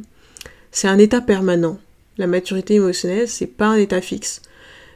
un 0.84 0.98
état 0.98 1.20
permanent. 1.20 1.78
La 2.18 2.26
maturité 2.26 2.74
émotionnelle, 2.74 3.28
c'est 3.28 3.46
pas 3.46 3.66
un 3.66 3.76
état 3.76 4.00
fixe. 4.00 4.42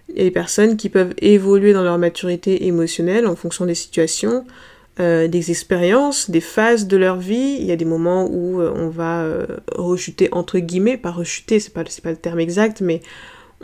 Il 0.09 0.19
y 0.19 0.21
a 0.21 0.25
des 0.25 0.31
personnes 0.31 0.77
qui 0.77 0.88
peuvent 0.88 1.14
évoluer 1.19 1.73
dans 1.73 1.83
leur 1.83 1.99
maturité 1.99 2.66
émotionnelle 2.66 3.27
en 3.27 3.37
fonction 3.37 3.66
des 3.66 3.75
situations, 3.75 4.45
euh, 4.99 5.29
des 5.29 5.51
expériences, 5.51 6.31
des 6.31 6.40
phases 6.40 6.87
de 6.87 6.97
leur 6.97 7.16
vie. 7.16 7.57
Il 7.61 7.64
y 7.64 7.73
a 7.73 7.77
des 7.77 7.85
moments 7.85 8.27
où 8.27 8.61
euh, 8.61 8.73
on 8.75 8.88
va 8.88 9.23
euh, 9.23 9.47
rechuter 9.75 10.29
entre 10.33 10.59
guillemets, 10.59 10.97
pas 10.97 11.11
rechuter, 11.11 11.61
c'est 11.61 11.73
pas, 11.73 11.85
pas 11.85 12.11
le 12.11 12.16
terme 12.16 12.40
exact, 12.40 12.81
mais 12.81 13.01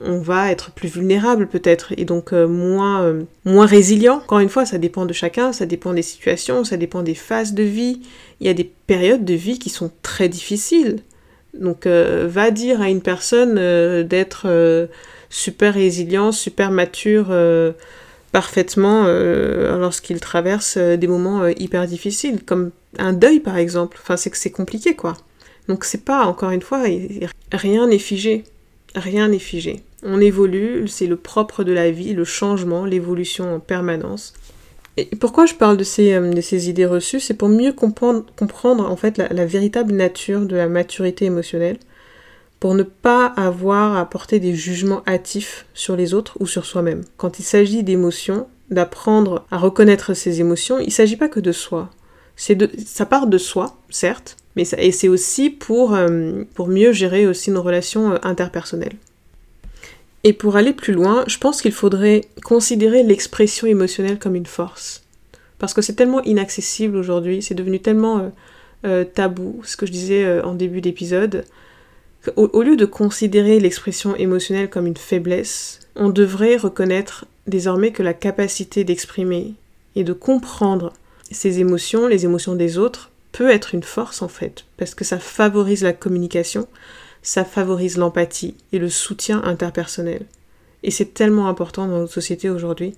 on 0.03 0.19
va 0.19 0.53
être 0.53 0.73
plus 0.73 0.89
vulnérable 0.89 1.47
peut-être 1.49 1.95
et 1.97 2.05
donc 2.05 2.33
moins, 2.33 3.17
moins 3.47 3.65
résilient. 3.65 4.17
Encore 4.17 4.41
une 4.41 4.51
fois, 4.51 4.67
ça 4.67 4.77
dépend 4.77 5.07
de 5.07 5.15
chacun, 5.15 5.55
ça 5.55 5.65
dépend 5.65 5.95
des 5.95 6.03
situations, 6.03 6.65
ça 6.65 6.77
dépend 6.77 7.03
des 7.03 7.15
phases 7.15 7.55
de 7.55 7.63
vie. 7.63 8.03
Il 8.41 8.47
y 8.47 8.51
a 8.51 8.55
des 8.55 8.71
périodes 8.87 9.25
de 9.25 9.33
vie 9.33 9.59
qui 9.59 9.71
sont 9.71 9.91
très 10.03 10.29
difficiles 10.29 10.99
Donc 11.61 11.87
va 11.87 12.51
dire 12.51 12.81
à 12.81 12.89
une 12.89 13.03
personne 13.03 13.55
d'être 14.05 14.89
super 15.31 15.75
résilient, 15.75 16.33
super 16.33 16.71
mature 16.71 17.35
parfaitement 18.33 19.05
lorsqu'il 19.07 20.21
traverse 20.21 20.77
des 20.79 21.07
moments 21.07 21.47
hyper 21.49 21.87
difficiles, 21.87 22.43
comme 22.45 22.71
un 22.99 23.13
deuil 23.13 23.41
par 23.41 23.57
exemple. 23.57 23.99
Enfin, 24.01 24.17
c'est 24.17 24.31
que 24.31 24.39
c'est 24.39 24.51
compliqué 24.51 24.95
quoi. 24.95 25.17
Donc 25.69 25.85
c'est 25.85 26.05
pas, 26.05 26.27
encore 26.27 26.51
une 26.51 26.63
fois, 26.63 26.85
rien 27.53 27.87
n'est 27.89 27.99
figé. 27.99 28.45
Rien 28.95 29.29
n'est 29.29 29.39
figé. 29.39 29.83
On 30.03 30.21
évolue, 30.21 30.87
c'est 30.89 31.07
le 31.07 31.17
propre 31.17 31.65
de 31.65 31.73
la 31.73 31.91
vie, 31.91 32.15
le 32.15 32.25
changement, 32.25 32.85
l'évolution 32.85 33.55
en 33.55 33.61
permanence. 33.61 34.33
Et 34.97 35.05
pourquoi 35.17 35.47
je 35.47 35.55
parle 35.55 35.77
de 35.77 35.85
ces, 35.85 36.15
euh, 36.15 36.33
de 36.33 36.41
ces 36.41 36.69
idées 36.69 36.87
reçues? 36.87 37.21
C'est 37.21 37.35
pour 37.35 37.49
mieux 37.49 37.73
comprendre, 37.73 38.25
comprendre 38.37 38.91
en 38.91 38.97
fait 38.97 39.19
la, 39.19 39.47
véritable 39.47 39.93
nature 39.93 40.47
de 40.47 40.57
la 40.57 40.69
maturité 40.69 41.27
émotionnelle, 41.27 41.79
pour 42.61 42.75
ne 42.75 42.83
pas 42.83 43.27
avoir 43.27 43.97
à 43.97 44.09
porter 44.09 44.41
des 44.41 44.55
jugements 44.55 45.03
hâtifs 45.07 45.67
sur 45.75 45.97
les 45.97 46.15
autres 46.15 46.37
ou 46.41 46.47
sur 46.47 46.65
soi-même. 46.65 47.03
Quand 47.19 47.39
il 47.39 47.43
s'agit 47.43 47.83
d'émotions, 47.83 48.47
d'apprendre 48.71 49.45
à 49.51 49.59
reconnaître 49.59 50.15
ses 50.15 50.41
émotions, 50.41 50.79
il 50.79 50.87
ne 50.87 50.91
s'agit 50.91 51.17
pas 51.17 51.29
que 51.29 51.41
de 51.41 51.53
soi. 51.53 51.91
De, 52.49 52.71
ça 52.85 53.07
part 53.07 53.27
de 53.27 53.39
soi, 53.39 53.77
certes, 53.91 54.37
mais 54.57 54.65
ça, 54.65 54.77
et 54.81 54.93
c'est 54.93 55.09
aussi 55.09 55.51
pour, 55.51 55.95
euh, 55.95 56.45
pour 56.55 56.69
mieux 56.69 56.93
gérer 56.93 57.27
aussi 57.27 57.51
nos 57.51 57.63
relations 57.63 58.13
euh, 58.13 58.19
interpersonnelles. 58.23 58.97
Et 60.27 60.33
pour 60.33 60.57
aller 60.57 60.73
plus 60.73 60.93
loin, 60.93 61.23
je 61.29 61.39
pense 61.39 61.63
qu'il 61.63 61.71
faudrait 61.71 62.23
considérer 62.43 63.05
l'expression 63.05 63.69
émotionnelle 63.69 64.19
comme 64.19 64.35
une 64.35 64.45
force. 64.45 65.05
Parce 65.61 65.73
que 65.73 65.83
c'est 65.83 65.93
tellement 65.93 66.21
inaccessible 66.25 66.97
aujourd'hui, 66.97 67.43
c'est 67.43 67.55
devenu 67.55 67.79
tellement 67.79 68.33
euh, 68.85 69.05
tabou, 69.05 69.61
ce 69.63 69.77
que 69.77 69.87
je 69.87 69.93
disais 69.93 70.41
en 70.41 70.55
début 70.55 70.81
d'épisode, 70.81 71.45
qu'au 72.25 72.51
au 72.53 72.63
lieu 72.65 72.75
de 72.75 72.87
considérer 72.87 73.61
l'expression 73.61 74.17
émotionnelle 74.17 74.69
comme 74.69 74.89
une 74.89 74.97
faiblesse, 74.97 75.79
on 75.95 76.09
devrait 76.09 76.57
reconnaître 76.57 77.27
désormais 77.47 77.93
que 77.93 78.03
la 78.03 78.13
capacité 78.13 78.83
d'exprimer 78.83 79.55
et 79.95 80.03
de 80.03 80.13
comprendre 80.13 80.93
ses 81.31 81.61
émotions, 81.61 82.09
les 82.09 82.25
émotions 82.25 82.57
des 82.57 82.79
autres, 82.79 83.13
peut 83.31 83.49
être 83.49 83.77
une 83.77 83.85
force 83.85 84.23
en 84.23 84.29
fait, 84.29 84.65
parce 84.77 84.97
que 84.97 85.05
ça 85.05 85.21
favorise 85.21 85.85
la 85.85 85.93
communication, 85.93 86.67
ça 87.27 87.45
favorise 87.45 87.97
l'empathie 87.97 88.55
et 88.71 88.79
le 88.79 88.89
soutien 88.89 89.43
interpersonnel. 89.43 90.27
Et 90.85 90.93
c'est 90.93 91.13
tellement 91.13 91.49
important 91.49 91.89
dans 91.89 91.99
notre 91.99 92.13
société 92.13 92.51
aujourd'hui, 92.51 92.95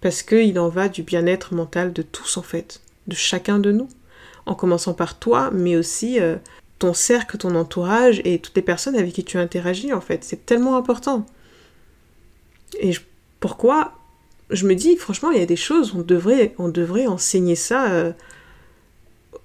parce 0.00 0.22
qu'il 0.22 0.60
en 0.60 0.68
va 0.68 0.88
du 0.88 1.02
bien-être 1.02 1.54
mental 1.54 1.92
de 1.92 2.02
tous 2.02 2.36
en 2.36 2.42
fait, 2.42 2.80
de 3.08 3.16
chacun 3.16 3.58
de 3.58 3.72
nous, 3.72 3.88
en 4.46 4.54
commençant 4.54 4.94
par 4.94 5.18
toi, 5.18 5.50
mais 5.52 5.74
aussi 5.74 6.20
euh, 6.20 6.36
ton 6.78 6.94
cercle, 6.94 7.36
ton 7.36 7.56
entourage 7.56 8.22
et 8.24 8.38
toutes 8.38 8.54
les 8.54 8.62
personnes 8.62 8.94
avec 8.94 9.12
qui 9.12 9.24
tu 9.24 9.38
interagis 9.38 9.92
en 9.92 10.00
fait. 10.00 10.22
C'est 10.22 10.46
tellement 10.46 10.76
important. 10.76 11.26
Et 12.78 12.92
pourquoi? 13.40 13.92
Je 14.50 14.68
me 14.68 14.76
dis, 14.76 14.96
franchement, 14.96 15.32
il 15.32 15.40
y 15.40 15.42
a 15.42 15.46
des 15.46 15.56
choses, 15.56 15.96
on 15.96 16.02
devrait, 16.02 16.54
on 16.58 16.68
devrait 16.68 17.08
enseigner 17.08 17.56
ça. 17.56 17.90
Euh, 17.90 18.12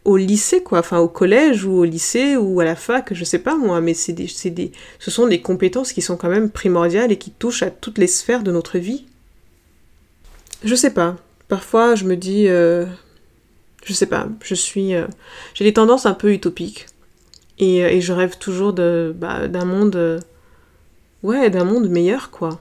au 0.05 0.17
lycée, 0.17 0.63
quoi, 0.63 0.79
enfin 0.79 0.99
au 0.99 1.07
collège 1.07 1.63
ou 1.65 1.71
au 1.77 1.83
lycée 1.85 2.35
ou 2.35 2.59
à 2.59 2.65
la 2.65 2.75
fac, 2.75 3.13
je 3.13 3.23
sais 3.23 3.39
pas 3.39 3.55
moi, 3.55 3.79
mais 3.79 3.93
c'est 3.93 4.13
des, 4.13 4.27
des, 4.49 4.71
ce 4.99 5.11
sont 5.11 5.27
des 5.27 5.41
compétences 5.41 5.93
qui 5.93 6.01
sont 6.01 6.17
quand 6.17 6.29
même 6.29 6.49
primordiales 6.49 7.11
et 7.11 7.17
qui 7.17 7.31
touchent 7.31 7.63
à 7.63 7.71
toutes 7.71 7.97
les 7.97 8.07
sphères 8.07 8.43
de 8.43 8.51
notre 8.51 8.77
vie. 8.79 9.05
Je 10.63 10.75
sais 10.75 10.93
pas, 10.93 11.15
parfois 11.47 11.95
je 11.95 12.03
me 12.03 12.17
dis, 12.17 12.47
euh, 12.47 12.85
je 13.85 13.93
sais 13.93 14.05
pas, 14.05 14.27
je 14.43 14.55
suis, 14.55 14.93
euh, 14.93 15.07
j'ai 15.53 15.63
des 15.63 15.73
tendances 15.73 16.05
un 16.05 16.13
peu 16.13 16.33
utopiques. 16.33 16.87
Et, 17.59 17.85
euh, 17.85 18.01
je 18.01 18.11
rêve 18.11 18.37
toujours 18.37 18.73
bah, 18.73 19.47
d'un 19.47 19.65
monde, 19.65 20.21
ouais, 21.21 21.49
d'un 21.49 21.63
monde 21.63 21.87
meilleur 21.87 22.29
quoi, 22.29 22.59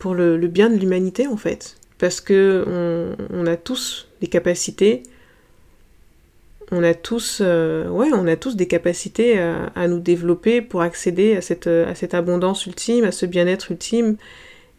pour 0.00 0.14
le, 0.14 0.36
bien 0.48 0.68
de 0.68 0.76
l'humanité 0.76 1.28
en 1.28 1.36
fait, 1.36 1.76
parce 1.98 2.20
que 2.20 3.14
on 3.32 3.46
a 3.46 3.56
tous 3.56 4.08
des 4.20 4.26
capacités 4.26 5.04
on 6.70 6.82
a 6.82 6.94
tous, 6.94 7.38
euh, 7.40 7.88
ouais, 7.88 8.08
on 8.12 8.26
a 8.26 8.36
tous 8.36 8.56
des 8.56 8.66
capacités 8.66 9.38
à, 9.38 9.88
nous 9.88 10.00
développer 10.00 10.60
pour 10.60 10.82
accéder 10.82 11.36
à 11.36 11.40
cette, 11.40 11.66
à 11.66 11.94
cette 11.94 12.14
abondance 12.14 12.66
ultime, 12.66 13.04
à 13.04 13.12
ce 13.12 13.26
bien-être 13.26 13.70
ultime. 13.70 14.16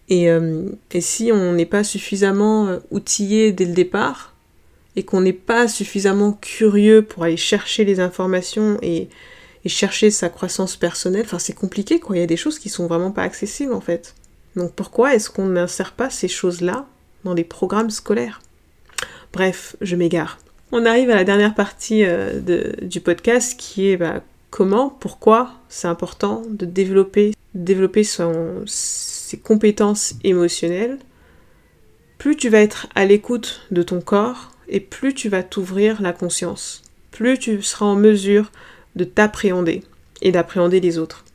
Et, 0.09 0.29
euh, 0.29 0.69
si 0.99 1.31
on 1.31 1.53
n'est 1.53 1.65
pas 1.65 1.83
suffisamment 1.83 2.67
euh, 2.67 2.79
outillé 2.91 3.51
dès 3.51 3.65
le 3.65 3.73
départ, 3.73 4.33
et 4.95 5.03
qu'on 5.03 5.21
n'est 5.21 5.33
pas 5.33 5.67
suffisamment 5.67 6.33
curieux 6.33 7.03
pour 7.03 7.23
aller 7.23 7.37
chercher 7.37 7.85
les 7.85 7.99
informations 7.99 8.77
et, 8.81 9.07
et 9.63 9.69
chercher 9.69 10.09
sa 10.09 10.29
croissance 10.29 10.75
personnelle, 10.75 11.25
enfin 11.25 11.39
c'est 11.39 11.53
compliqué 11.53 11.99
quoi, 11.99 12.17
il 12.17 12.19
y 12.19 12.23
a 12.23 12.27
des 12.27 12.35
choses 12.35 12.57
qui 12.57 12.69
sont 12.69 12.87
vraiment 12.87 13.11
pas 13.11 13.21
accessibles 13.21 13.73
en 13.73 13.81
fait. 13.81 14.15
Donc 14.55 14.73
pourquoi 14.73 15.13
est-ce 15.13 15.29
qu'on 15.29 15.45
n'insère 15.45 15.93
pas 15.93 16.09
ces 16.09 16.27
choses-là 16.27 16.87
dans 17.23 17.35
les 17.35 17.43
programmes 17.43 17.91
scolaires? 17.91 18.41
Bref, 19.31 19.75
je 19.79 19.95
m'égare. 19.95 20.39
On 20.71 20.85
arrive 20.85 21.09
à 21.09 21.15
la 21.15 21.23
dernière 21.23 21.55
partie 21.55 22.03
euh, 22.03 22.39
du 22.81 23.01
podcast 23.01 23.59
qui 23.59 23.89
est 23.89 23.97
bah, 23.97 24.21
comment, 24.51 24.89
pourquoi 24.89 25.53
c'est 25.67 25.87
important 25.87 26.43
de 26.47 26.65
développer, 26.65 27.33
développer 27.55 28.03
ses 28.03 29.37
compétences 29.37 30.13
émotionnelles. 30.23 30.99
Plus 32.19 32.35
tu 32.35 32.49
vas 32.49 32.61
être 32.61 32.87
à 32.93 33.05
l'écoute 33.05 33.61
de 33.71 33.81
ton 33.81 33.99
corps 33.99 34.51
et 34.67 34.79
plus 34.79 35.15
tu 35.15 35.27
vas 35.27 35.41
t'ouvrir 35.41 36.01
la 36.03 36.13
conscience, 36.13 36.83
plus 37.09 37.39
tu 37.39 37.63
seras 37.63 37.87
en 37.87 37.95
mesure 37.95 38.51
de 38.95 39.05
t'appréhender 39.05 39.83
et 40.21 40.31
d'appréhender 40.31 40.79
les 40.79 40.99
autres. 40.99 41.25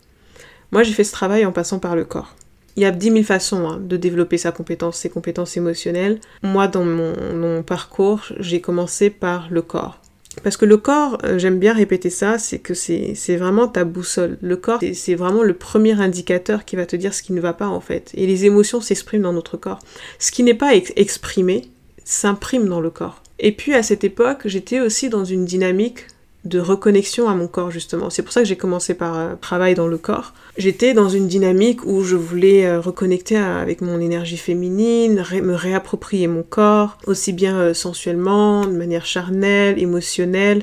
Moi 0.71 0.85
j'ai 0.85 0.93
fait 0.93 1.05
ce 1.05 1.13
travail 1.13 1.45
en 1.45 1.53
passant 1.53 1.81
par 1.81 1.97
le 1.97 2.05
corps. 2.05 2.37
Il 2.77 2.83
y 2.83 2.87
a 2.87 2.91
dix 2.91 3.11
mille 3.11 3.25
façons 3.25 3.69
hein, 3.69 3.81
de 3.83 3.97
développer 3.97 4.39
sa 4.39 4.53
compétence, 4.53 4.97
ses 4.97 5.11
compétences 5.11 5.57
émotionnelles. 5.57 6.19
Moi, 6.43 6.67
dans 6.67 6.85
mon, 6.85 7.63
parcours, 7.63 8.23
j'ai 8.41 8.61
commencé 8.61 9.11
par 9.11 9.49
le 9.51 9.63
corps. 9.63 10.01
Parce 10.43 10.57
que 10.57 10.65
le 10.65 10.77
corps, 10.77 11.19
euh, 11.25 11.39
j'aime 11.39 11.61
bien 11.61 11.73
répéter 11.73 12.11
ça, 12.11 12.39
c'est 12.39 12.59
que 12.59 12.75
c'est 12.75 13.37
vraiment 13.37 13.69
ta 13.69 13.85
boussole. 13.85 14.37
Le 14.43 14.57
corps, 14.57 14.81
c'est 14.93 15.15
vraiment 15.15 15.45
le 15.45 15.55
premier 15.55 15.93
indicateur 16.01 16.65
qui 16.65 16.75
va 16.75 16.87
te 16.87 16.97
dire 16.97 17.15
ce 17.15 17.23
qui 17.23 17.33
ne 17.33 17.41
va 17.41 17.53
pas 17.53 17.69
en 17.69 17.81
fait. 17.81 18.11
Et 18.15 18.27
les 18.27 18.45
émotions 18.45 18.81
s'expriment 18.81 19.23
dans 19.23 19.33
notre 19.33 19.57
corps. 19.57 19.79
Ce 20.19 20.33
qui 20.33 20.43
n'est 20.43 20.55
pas 20.55 20.75
exprimé 20.75 21.71
s'imprime 22.05 22.69
dans 22.69 22.81
le 22.81 22.91
corps. 22.91 23.23
Et 23.39 23.53
puis 23.53 23.75
à 23.75 23.83
cette 23.83 24.05
époque, 24.05 24.43
j'étais 24.47 24.81
aussi 24.81 25.09
dans 25.09 25.25
une 25.25 25.45
dynamique 25.45 26.07
de 26.45 26.61
reconnexion 26.61 27.29
à 27.29 27.35
mon 27.35 27.49
corps 27.49 27.71
justement. 27.71 28.11
C'est 28.11 28.23
pour 28.23 28.33
ça 28.33 28.43
que 28.43 28.47
j'ai 28.49 28.57
commencé 28.57 28.95
par 28.95 29.19
euh, 29.19 29.35
travail 29.41 29.75
dans 29.75 29.87
le 29.87 29.97
corps. 29.97 30.35
J'étais 30.57 30.93
dans 30.93 31.09
une 31.09 31.27
dynamique 31.27 31.85
où 31.85 32.03
je 32.03 32.17
voulais 32.17 32.67
euh, 32.67 32.81
reconnecter 32.81 33.37
avec 33.37 33.81
mon 33.81 33.99
énergie 34.01 34.37
féminine, 34.37 35.25
me 35.43 35.55
réapproprier 35.55 36.27
mon 36.27 36.43
corps, 36.43 36.99
aussi 37.07 37.33
bien 37.33 37.57
euh, 37.57 37.75
sensuellement, 37.75 38.67
de 38.67 38.77
manière 38.77 39.07
charnelle, 39.07 39.79
émotionnelle. 39.79 40.63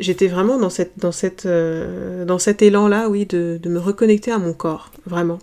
J'étais 0.00 0.26
vraiment 0.26 0.58
dans, 0.58 0.70
cette, 0.70 0.98
dans, 0.98 1.12
cette, 1.12 1.46
dans 1.46 2.38
cet 2.38 2.62
élan-là, 2.62 3.08
oui, 3.08 3.24
de, 3.24 3.60
de 3.62 3.68
me 3.68 3.78
reconnecter 3.78 4.32
à 4.32 4.38
mon 4.38 4.52
corps, 4.52 4.90
vraiment, 5.06 5.38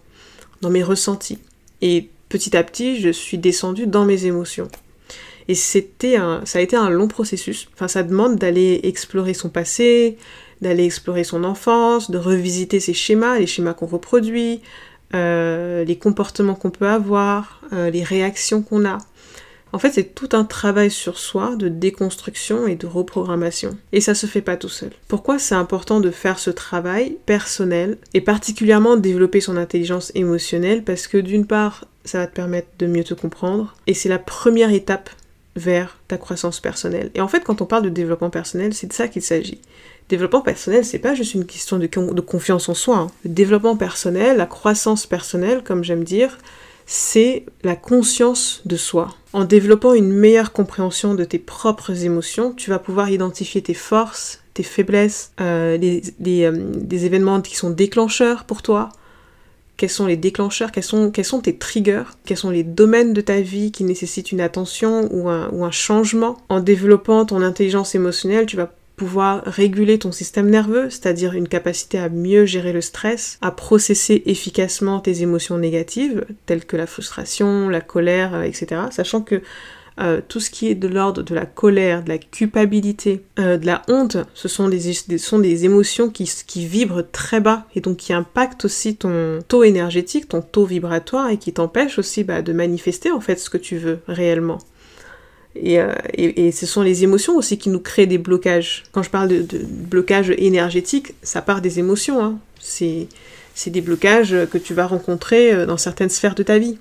dans 0.62 0.70
mes 0.70 0.84
ressentis. 0.84 1.38
Et 1.82 2.10
petit 2.28 2.58
à 2.58 2.64
petit, 2.64 3.00
je 3.00 3.10
suis 3.10 3.38
descendue 3.38 3.88
dans 3.88 4.04
mes 4.04 4.26
émotions. 4.26 4.68
Et 5.50 5.56
c'était 5.56 6.16
un, 6.16 6.42
ça 6.46 6.60
a 6.60 6.62
été 6.62 6.76
un 6.76 6.92
long 6.92 7.08
processus. 7.08 7.68
Enfin, 7.74 7.88
ça 7.88 8.04
demande 8.04 8.36
d'aller 8.38 8.82
explorer 8.84 9.34
son 9.34 9.50
passé, 9.50 10.16
d'aller 10.62 10.86
explorer 10.86 11.24
son 11.24 11.44
enfance, 11.44 12.12
de 12.12 12.20
revisiter 12.20 12.80
ses 12.80 12.94
schémas, 12.94 13.40
les 13.40 13.48
schémas 13.48 13.74
qu'on 13.74 13.88
reproduit, 13.88 14.62
euh, 15.16 15.84
les 15.84 15.98
comportements 15.98 16.54
qu'on 16.54 16.70
peut 16.70 16.88
avoir, 16.88 17.62
euh, 17.74 17.90
les 17.90 18.04
réactions 18.04 18.62
qu'on 18.62 18.86
a. 18.86 19.00
En 19.74 19.80
fait, 19.80 19.92
c'est 19.92 20.16
tout 20.16 20.30
un 20.34 20.44
travail 20.44 20.92
sur 20.92 21.18
soi 21.18 21.56
de 21.56 21.68
déconstruction 21.68 22.68
et 22.68 22.76
de 22.76 22.86
reprogrammation. 22.86 23.76
Et 23.92 24.02
ça 24.02 24.14
se 24.14 24.28
fait 24.28 24.42
pas 24.42 24.56
tout 24.58 24.70
seul. 24.70 24.92
Pourquoi 25.08 25.40
c'est 25.40 25.56
important 25.56 26.00
de 26.00 26.12
faire 26.12 26.38
ce 26.38 26.52
travail 26.52 27.18
personnel 27.26 27.98
et 28.14 28.22
particulièrement 28.22 28.98
développer 28.98 29.42
son 29.42 29.58
intelligence 29.58 30.12
émotionnelle? 30.14 30.84
Parce 30.84 31.08
que 31.08 31.18
d'une 31.18 31.48
part, 31.48 31.86
ça 32.06 32.20
va 32.20 32.28
te 32.28 32.36
permettre 32.36 32.70
de 32.78 32.86
mieux 32.86 33.04
te 33.04 33.16
comprendre 33.16 33.76
et 33.88 33.96
c'est 33.96 34.10
la 34.10 34.20
première 34.20 34.72
étape 34.72 35.10
vers 35.56 35.98
ta 36.08 36.18
croissance 36.18 36.60
personnelle. 36.60 37.12
Et 37.16 37.22
en 37.22 37.28
fait, 37.28 37.44
quand 37.44 37.62
on 37.62 37.66
parle 37.66 37.84
de 37.84 37.90
développement 37.90 38.30
personnel, 38.30 38.74
c'est 38.74 38.88
de 38.88 38.94
ça 38.94 39.08
qu'il 39.08 39.22
s'agit. 39.22 39.60
Développement 40.08 40.42
personnel, 40.42 40.86
c'est 40.86 41.00
pas 41.00 41.14
juste 41.14 41.34
une 41.34 41.46
question 41.46 41.78
de, 41.78 42.22
confiance 42.22 42.70
en 42.70 42.74
soi. 42.74 42.98
Hein. 42.98 43.08
Le 43.24 43.30
développement 43.30 43.76
personnel, 43.76 44.38
la 44.38 44.46
croissance 44.46 45.06
personnelle, 45.06 45.64
comme 45.64 45.84
j'aime 45.84 46.04
dire, 46.04 46.38
c'est 46.86 47.46
la 47.64 47.76
conscience 47.76 48.62
de 48.66 48.76
soi. 48.76 49.16
En 49.34 49.44
développant 49.44 49.94
une 49.94 50.12
meilleure 50.12 50.52
compréhension 50.52 51.14
de 51.14 51.24
tes 51.24 51.38
propres 51.38 52.04
émotions, 52.06 52.54
tu 52.54 52.72
vas 52.72 52.80
pouvoir 52.80 53.12
identifier 53.12 53.62
tes 53.62 53.76
forces, 53.76 54.42
tes 54.56 54.64
faiblesses, 54.64 55.32
euh, 55.40 55.78
euh, 55.80 56.52
des 56.76 57.06
événements 57.06 57.42
qui 57.42 57.56
sont 57.56 57.70
déclencheurs 57.70 58.46
pour 58.46 58.64
toi, 58.64 58.90
quels 59.80 59.90
sont 59.90 60.08
les 60.08 60.18
déclencheurs, 60.18 60.74
quels 60.74 60.84
sont, 60.84 61.42
tes 61.42 61.56
triggers, 61.56 62.04
quels 62.26 62.36
sont 62.36 62.50
les 62.50 62.64
domaines 62.64 63.14
de 63.14 63.22
ta 63.22 63.40
vie 63.40 63.72
qui 63.72 63.86
nécessitent 63.86 64.34
une 64.34 64.42
attention 64.42 65.08
ou 65.10 65.30
un, 65.30 65.50
ou 65.54 65.64
un 65.64 65.72
changement. 65.72 66.38
En 66.50 66.60
développant 66.60 67.26
ton 67.26 67.42
intelligence 67.42 67.96
émotionnelle, 67.96 68.46
tu 68.46 68.58
vas 68.58 68.74
pouvoir 68.98 69.42
réguler 69.46 69.98
ton 69.98 70.12
système 70.12 70.50
nerveux, 70.50 70.90
c'est-à-dire 70.90 71.34
une 71.34 71.48
capacité 71.48 71.98
à 71.98 72.10
mieux 72.10 72.46
gérer 72.46 72.74
le 72.74 72.82
stress, 72.82 73.40
à 73.42 73.52
processer 73.52 74.22
efficacement 74.26 75.00
tes 75.00 75.22
émotions 75.22 75.58
négatives, 75.58 76.26
telles 76.46 76.66
que 76.66 76.76
la 76.76 76.86
frustration, 76.86 77.70
la 77.70 77.80
colère, 77.80 78.36
euh, 78.36 78.42
etc. 78.42 78.82
Sachant 78.92 79.22
que 79.22 79.42
euh, 80.00 80.22
tout 80.26 80.40
ce 80.40 80.50
qui 80.50 80.70
est 80.70 80.76
de 80.76 80.88
l'ordre 80.88 81.24
de 81.24 81.36
la 81.36 81.46
colère, 81.46 82.04
de 82.04 82.10
la 82.10 82.18
culpabilité, 82.18 83.22
euh, 83.38 83.58
de 83.58 83.66
la 83.66 83.82
honte, 83.90 84.16
ce 84.34 84.48
sont 84.48 84.70
des, 84.70 84.94
sont 85.18 85.40
des 85.40 85.66
émotions 85.66 86.10
qui, 86.10 86.32
qui, 86.48 86.66
vibrent 86.66 87.04
très 87.12 87.42
bas 87.42 87.66
et 87.76 87.82
donc 87.82 87.98
qui 87.98 88.14
impactent 88.14 88.64
aussi 88.64 88.96
ton 88.96 89.40
taux 89.46 89.64
énergétique, 89.64 90.30
ton 90.30 90.42
taux 90.42 90.64
vibratoire 90.64 91.30
et 91.30 91.38
qui 91.38 91.52
t'empêchent 91.52 92.00
aussi 92.00 92.24
bah, 92.24 92.42
de 92.42 92.54
manifester 92.54 93.12
en 93.12 93.20
fait 93.20 93.40
ce 93.40 93.50
que 93.50 93.58
tu 93.58 93.76
veux 93.76 94.00
réellement. 94.08 94.60
Euh, 95.58 95.94
et, 96.14 96.48
et, 96.48 96.52
ce 96.54 96.66
sont 96.66 96.82
les 96.82 97.04
émotions 97.04 97.36
aussi 97.36 97.58
qui 97.58 97.68
nous 97.68 97.82
créent 97.82 98.08
des 98.08 98.18
blocages. 98.18 98.84
Quand 98.94 99.04
je 99.04 99.10
parle 99.10 99.28
de, 99.28 99.42
de 99.42 99.66
blocage 99.66 100.30
énergétique, 100.38 101.14
ça 101.24 101.42
part 101.42 101.60
des 101.60 101.80
émotions. 101.80 102.24
Hein. 102.24 102.40
C'est 102.62 103.08
des 103.68 103.82
blocages 103.82 104.34
que 104.50 104.58
tu 104.58 104.74
vas 104.74 104.88
rencontrer 104.88 105.66
dans 105.66 105.76
certaines 105.76 106.08
sphères 106.08 106.36
de 106.36 106.44
ta 106.44 106.58
vie 106.58 106.78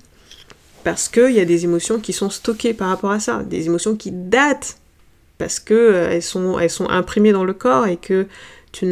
parce 0.83 1.09
qu'il 1.09 1.31
y 1.31 1.39
a 1.39 1.45
des 1.45 1.63
émotions 1.63 1.99
qui 1.99 2.13
sont 2.13 2.29
stockées 2.29 2.73
par 2.73 2.89
rapport 2.89 3.11
à 3.11 3.19
ça, 3.19 3.43
des 3.43 3.65
émotions 3.65 3.95
qui 3.95 4.11
datent 4.11 4.77
parce 5.39 5.59
que 5.59 5.73
euh, 5.73 6.11
elles, 6.11 6.21
sont, 6.21 6.59
elles 6.59 6.69
sont 6.69 6.87
imprimées 6.89 7.31
dans 7.31 7.45
le 7.45 7.53
corps 7.53 7.87
et 7.87 7.97
que 7.97 8.27
tu, 8.71 8.85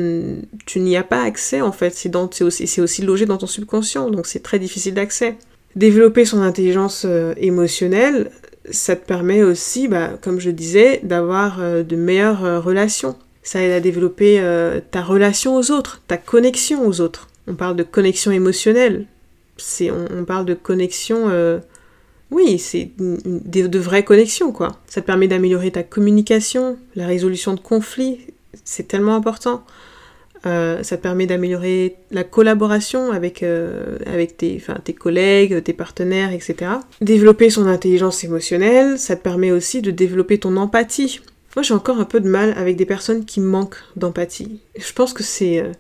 n'y 0.77 0.97
as 0.97 1.03
pas 1.03 1.21
accès 1.21 1.61
en 1.61 1.71
fait, 1.71 1.93
c'est 1.93 2.43
aussi, 2.43 2.81
aussi 2.81 3.01
logé 3.03 3.27
dans 3.27 3.37
ton 3.37 3.45
subconscient, 3.45 4.09
donc 4.09 4.25
c'est 4.25 4.41
très 4.41 4.57
difficile 4.57 4.95
d'accès. 4.95 5.35
Développer 5.75 6.25
son 6.25 6.41
intelligence 6.41 7.03
euh, 7.05 7.35
émotionnelle, 7.37 8.31
ça 8.71 8.95
te 8.95 9.05
permet 9.05 9.43
aussi, 9.43 9.87
bah, 9.87 10.13
comme 10.19 10.39
je 10.39 10.49
disais, 10.49 10.99
d'avoir 11.03 11.61
euh, 11.61 11.83
de 11.83 11.95
meilleures 11.95 12.63
relations. 12.63 13.15
Ça 13.43 13.61
aide 13.61 13.71
à 13.71 13.79
développer 13.79 14.43
ta 14.91 15.01
relation 15.01 15.55
aux 15.55 15.71
autres, 15.71 16.01
ta 16.05 16.17
connexion 16.17 16.85
aux 16.85 16.99
autres. 16.99 17.29
On 17.47 17.55
parle 17.55 17.77
de 17.77 17.83
connexion 17.83 18.31
émotionnelle, 18.31 19.05
c'est, 19.55 19.89
on, 19.89 20.25
parle 20.25 20.45
de 20.45 20.53
connexion 20.53 21.29
oui, 22.31 22.59
c'est 22.59 22.91
de, 22.97 23.79
vraies 23.79 24.03
connexions, 24.03 24.51
quoi. 24.51 24.79
Ça 24.87 25.01
te 25.01 25.05
permet 25.05 25.27
d'améliorer 25.27 25.71
ta 25.71 25.83
communication, 25.83 26.77
la 26.95 27.07
résolution 27.07 27.53
de 27.53 27.59
conflits, 27.59 28.19
c'est 28.65 28.87
tellement 28.87 29.15
important. 29.15 29.63
Euh, 30.45 30.83
ça 30.83 30.97
te 30.97 31.01
permet 31.01 31.25
d'améliorer 31.25 31.95
la 32.11 32.23
collaboration 32.23 33.11
avec, 33.11 33.43
euh, 33.43 33.97
avec 34.05 34.37
tes, 34.37 34.61
tes 34.83 34.93
collègues, 34.93 35.63
tes 35.63 35.73
partenaires, 35.73 36.31
etc. 36.31 36.71
Développer 37.01 37.49
son 37.49 37.65
intelligence 37.65 38.23
émotionnelle, 38.23 38.99
ça 38.99 39.15
te 39.15 39.23
permet 39.23 39.51
aussi 39.51 39.81
de 39.81 39.91
développer 39.91 40.37
ton 40.37 40.57
empathie. 40.57 41.21
Moi, 41.55 41.63
j'ai 41.63 41.73
encore 41.73 41.99
un 41.99 42.05
peu 42.05 42.19
de 42.19 42.29
mal 42.29 42.53
avec 42.57 42.75
des 42.75 42.85
personnes 42.85 43.25
qui 43.25 43.39
manquent 43.39 43.81
d'empathie. 43.95 44.59
Je 44.77 44.93
pense 44.93 45.13
que 45.13 45.23
c'est... 45.23 45.59
Euh, 45.59 45.71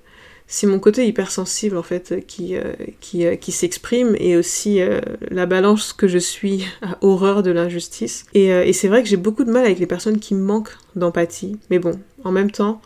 c'est 0.47 0.65
mon 0.65 0.79
côté 0.79 1.05
hypersensible 1.05 1.77
en 1.77 1.83
fait 1.83 2.25
qui, 2.25 2.55
euh, 2.55 2.73
qui, 3.01 3.25
euh, 3.25 3.35
qui 3.35 3.51
s'exprime 3.51 4.15
et 4.17 4.37
aussi 4.37 4.81
euh, 4.81 5.01
la 5.29 5.45
balance 5.45 5.91
que 5.91 6.07
je 6.07 6.17
suis 6.17 6.65
à 6.81 6.97
horreur 7.01 7.43
de 7.43 7.51
l'injustice. 7.51 8.25
Et, 8.33 8.47
et 8.47 8.73
c'est 8.73 8.87
vrai 8.87 9.03
que 9.03 9.09
j'ai 9.09 9.17
beaucoup 9.17 9.43
de 9.43 9.51
mal 9.51 9.65
avec 9.65 9.77
les 9.79 9.85
personnes 9.85 10.19
qui 10.19 10.35
manquent 10.35 10.77
d'empathie. 10.95 11.57
Mais 11.69 11.79
bon, 11.79 11.99
en 12.23 12.31
même 12.31 12.49
temps, 12.49 12.81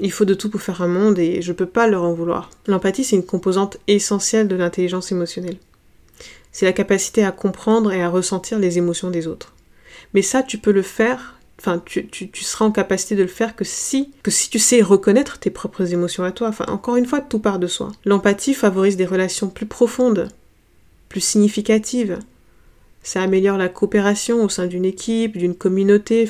il 0.00 0.10
faut 0.10 0.24
de 0.24 0.34
tout 0.34 0.48
pour 0.48 0.62
faire 0.62 0.80
un 0.80 0.88
monde 0.88 1.18
et 1.18 1.42
je 1.42 1.52
peux 1.52 1.66
pas 1.66 1.86
leur 1.86 2.02
en 2.02 2.14
vouloir. 2.14 2.50
L'empathie, 2.66 3.04
c'est 3.04 3.16
une 3.16 3.26
composante 3.26 3.76
essentielle 3.86 4.48
de 4.48 4.56
l'intelligence 4.56 5.12
émotionnelle. 5.12 5.58
C'est 6.50 6.66
la 6.66 6.72
capacité 6.72 7.24
à 7.24 7.32
comprendre 7.32 7.92
et 7.92 8.02
à 8.02 8.08
ressentir 8.08 8.58
les 8.58 8.78
émotions 8.78 9.10
des 9.10 9.26
autres. 9.26 9.52
Mais 10.14 10.22
ça, 10.22 10.42
tu 10.42 10.58
peux 10.58 10.72
le 10.72 10.82
faire 10.82 11.38
Enfin, 11.60 11.82
tu, 11.84 12.08
seras 12.34 12.64
en 12.64 12.72
capacité 12.72 13.14
de 13.14 13.22
le 13.22 13.28
faire 13.28 13.54
que 13.56 13.64
si, 13.64 14.12
que 14.22 14.30
si 14.30 14.50
tu 14.50 14.58
sais 14.58 14.82
reconnaître 14.82 15.38
tes 15.38 15.50
propres 15.50 15.92
émotions 15.92 16.24
à 16.24 16.32
toi. 16.32 16.48
Enfin, 16.48 16.66
encore 16.68 16.96
une 16.96 17.06
fois, 17.06 17.20
tout 17.20 17.38
part 17.38 17.58
de 17.58 17.66
soi. 17.66 17.92
L'empathie 18.04 18.54
favorise 18.54 18.96
des 18.96 19.06
relations 19.06 19.48
plus 19.48 19.66
profondes, 19.66 20.28
plus 21.08 21.20
significatives. 21.20 22.18
Ça 23.02 23.22
améliore 23.22 23.56
la 23.56 23.68
coopération 23.68 24.42
au 24.42 24.48
sein 24.48 24.66
d'une 24.66 24.84
équipe, 24.84 25.36
d'une 25.36 25.54
communauté. 25.54 26.28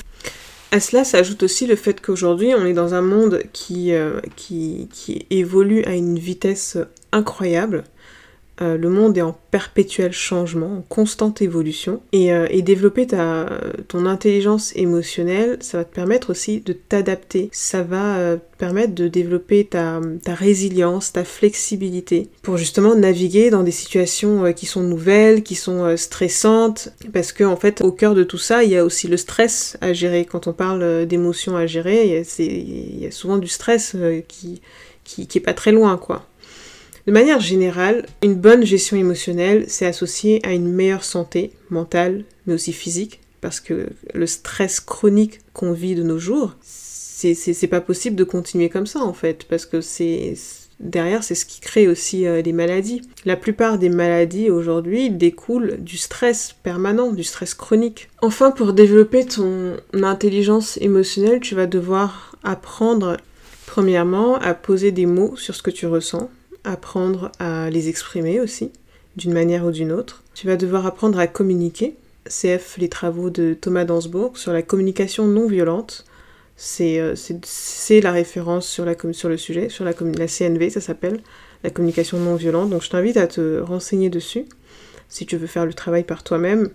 À 0.72 0.80
cela 0.80 1.04
s'ajoute 1.04 1.42
aussi 1.42 1.66
le 1.66 1.76
fait 1.76 2.00
qu'aujourd'hui, 2.00 2.52
on 2.54 2.66
est 2.66 2.72
dans 2.72 2.94
un 2.94 3.00
monde 3.00 3.42
qui, 3.52 3.92
euh, 3.92 4.20
qui, 4.36 4.88
qui 4.92 5.26
évolue 5.30 5.84
à 5.84 5.94
une 5.94 6.18
vitesse 6.18 6.76
incroyable. 7.12 7.84
Euh, 8.60 8.76
le 8.76 8.88
monde 8.88 9.18
est 9.18 9.22
en 9.22 9.36
perpétuel 9.50 10.12
changement, 10.12 10.78
en 10.78 10.82
constante 10.82 11.42
évolution. 11.42 12.00
Et, 12.12 12.32
euh, 12.32 12.46
développer 12.64 13.06
ta, 13.06 13.46
ton 13.88 14.06
intelligence 14.06 14.74
émotionnelle, 14.74 15.58
ça 15.60 15.78
va 15.78 15.84
te 15.84 15.94
permettre 15.94 16.30
aussi 16.30 16.60
de 16.60 16.72
t'adapter. 16.72 17.50
Ça 17.52 17.82
va 17.82 18.16
euh, 18.16 18.36
te 18.36 18.56
permettre 18.56 18.94
de 18.94 19.06
développer 19.06 19.64
ta, 19.66 20.00
ta, 20.22 20.34
résilience, 20.34 21.12
ta 21.12 21.24
flexibilité, 21.24 22.30
pour 22.42 22.56
justement 22.56 22.94
naviguer 22.94 23.50
dans 23.50 23.64
des 23.64 23.70
situations 23.70 24.50
qui 24.54 24.64
sont 24.64 24.82
nouvelles, 24.82 25.42
qui 25.42 25.56
sont 25.56 25.94
stressantes. 25.96 26.90
Parce 27.12 27.32
que 27.32 27.44
en 27.44 27.56
fait, 27.56 27.82
au 27.82 27.92
cœur 27.92 28.14
de 28.14 28.24
tout 28.24 28.38
ça, 28.38 28.64
il 28.64 28.70
y 28.70 28.76
a 28.76 28.84
aussi 28.84 29.08
le 29.08 29.18
stress 29.18 29.76
à 29.82 29.92
gérer. 29.92 30.24
Quand 30.24 30.46
on 30.46 30.52
parle 30.52 31.04
d'émotions 31.06 31.56
à 31.56 31.66
gérer, 31.66 32.24
il 32.38 33.02
y, 33.02 33.06
a 33.06 33.10
souvent 33.10 33.36
du 33.36 33.48
stress 33.48 33.94
qui, 34.26 34.62
qui, 35.04 35.26
qui 35.26 35.38
est 35.38 35.42
pas 35.42 35.54
très 35.54 35.72
loin, 35.72 35.98
quoi. 35.98 36.26
De 37.06 37.12
manière 37.12 37.40
générale, 37.40 38.06
une 38.22 38.34
bonne 38.34 38.64
gestion 38.64 38.96
émotionnelle, 38.96 39.66
c'est 39.68 39.84
associé 39.84 40.40
à 40.46 40.52
une 40.52 40.72
meilleure 40.72 41.04
santé 41.04 41.52
mentale, 41.68 42.24
mais 42.46 42.54
aussi 42.54 42.72
physique, 42.72 43.20
parce 43.42 43.60
que 43.60 43.90
le 44.14 44.26
stress 44.26 44.80
chronique 44.80 45.40
qu'on 45.52 45.72
vit 45.72 45.94
de 45.94 46.02
nos 46.02 46.18
jours, 46.18 46.56
c'est 46.62 47.66
pas 47.68 47.82
possible 47.82 48.16
de 48.16 48.24
continuer 48.24 48.70
comme 48.70 48.86
ça 48.86 49.00
en 49.00 49.12
fait, 49.12 49.44
parce 49.44 49.66
que 49.66 49.82
c'est 49.82 50.34
derrière 50.80 51.22
c'est 51.22 51.34
ce 51.34 51.44
qui 51.44 51.60
crée 51.60 51.88
aussi 51.88 52.26
euh, 52.26 52.40
les 52.40 52.52
maladies. 52.52 53.02
La 53.26 53.36
plupart 53.36 53.78
des 53.78 53.90
maladies 53.90 54.48
aujourd'hui 54.48 55.10
découlent 55.10 55.76
du 55.78 55.98
stress 55.98 56.54
permanent, 56.62 57.12
du 57.12 57.22
stress 57.22 57.52
chronique. 57.52 58.08
Enfin, 58.22 58.50
pour 58.50 58.72
développer 58.72 59.26
ton 59.26 59.76
intelligence 59.92 60.78
émotionnelle, 60.78 61.40
tu 61.40 61.54
vas 61.54 61.66
devoir 61.66 62.36
apprendre 62.42 63.18
premièrement 63.66 64.36
à 64.36 64.54
poser 64.54 64.90
des 64.90 65.06
mots 65.06 65.36
sur 65.36 65.54
ce 65.54 65.62
que 65.62 65.70
tu 65.70 65.86
ressens, 65.86 66.30
apprendre 66.64 67.30
à 67.38 67.70
les 67.70 67.88
exprimer 67.88 68.40
aussi, 68.40 68.72
d'une 69.16 69.32
manière 69.32 69.64
ou 69.64 69.70
d'une 69.70 69.92
autre. 69.92 70.22
Tu 70.34 70.46
vas 70.46 70.56
devoir 70.56 70.86
apprendre 70.86 71.18
à 71.18 71.26
communiquer. 71.26 71.96
CF, 72.26 72.78
les 72.78 72.88
travaux 72.88 73.30
de 73.30 73.54
Thomas 73.54 73.84
Dansbourg 73.84 74.38
sur 74.38 74.52
la 74.52 74.62
communication 74.62 75.26
non 75.26 75.46
violente. 75.46 76.04
C'est 76.56 76.98
euh, 76.98 77.14
la 78.02 78.12
référence 78.12 78.66
sur, 78.66 78.84
le 78.84 79.36
sujet, 79.36 79.68
sur 79.68 79.84
la, 79.84 79.92
la 80.16 80.26
CNV, 80.26 80.70
ça 80.70 80.80
s'appelle, 80.80 81.20
la 81.62 81.70
communication 81.70 82.18
non 82.18 82.36
violente. 82.36 82.70
Donc 82.70 82.82
je 82.82 82.90
t'invite 82.90 83.16
à 83.16 83.26
te 83.26 83.60
renseigner 83.60 84.08
dessus 84.08 84.46
si 85.08 85.26
tu 85.26 85.36
veux 85.36 85.46
faire 85.46 85.66
le 85.66 85.74
travail 85.74 86.04
par 86.04 86.22
toi-même. 86.22 86.70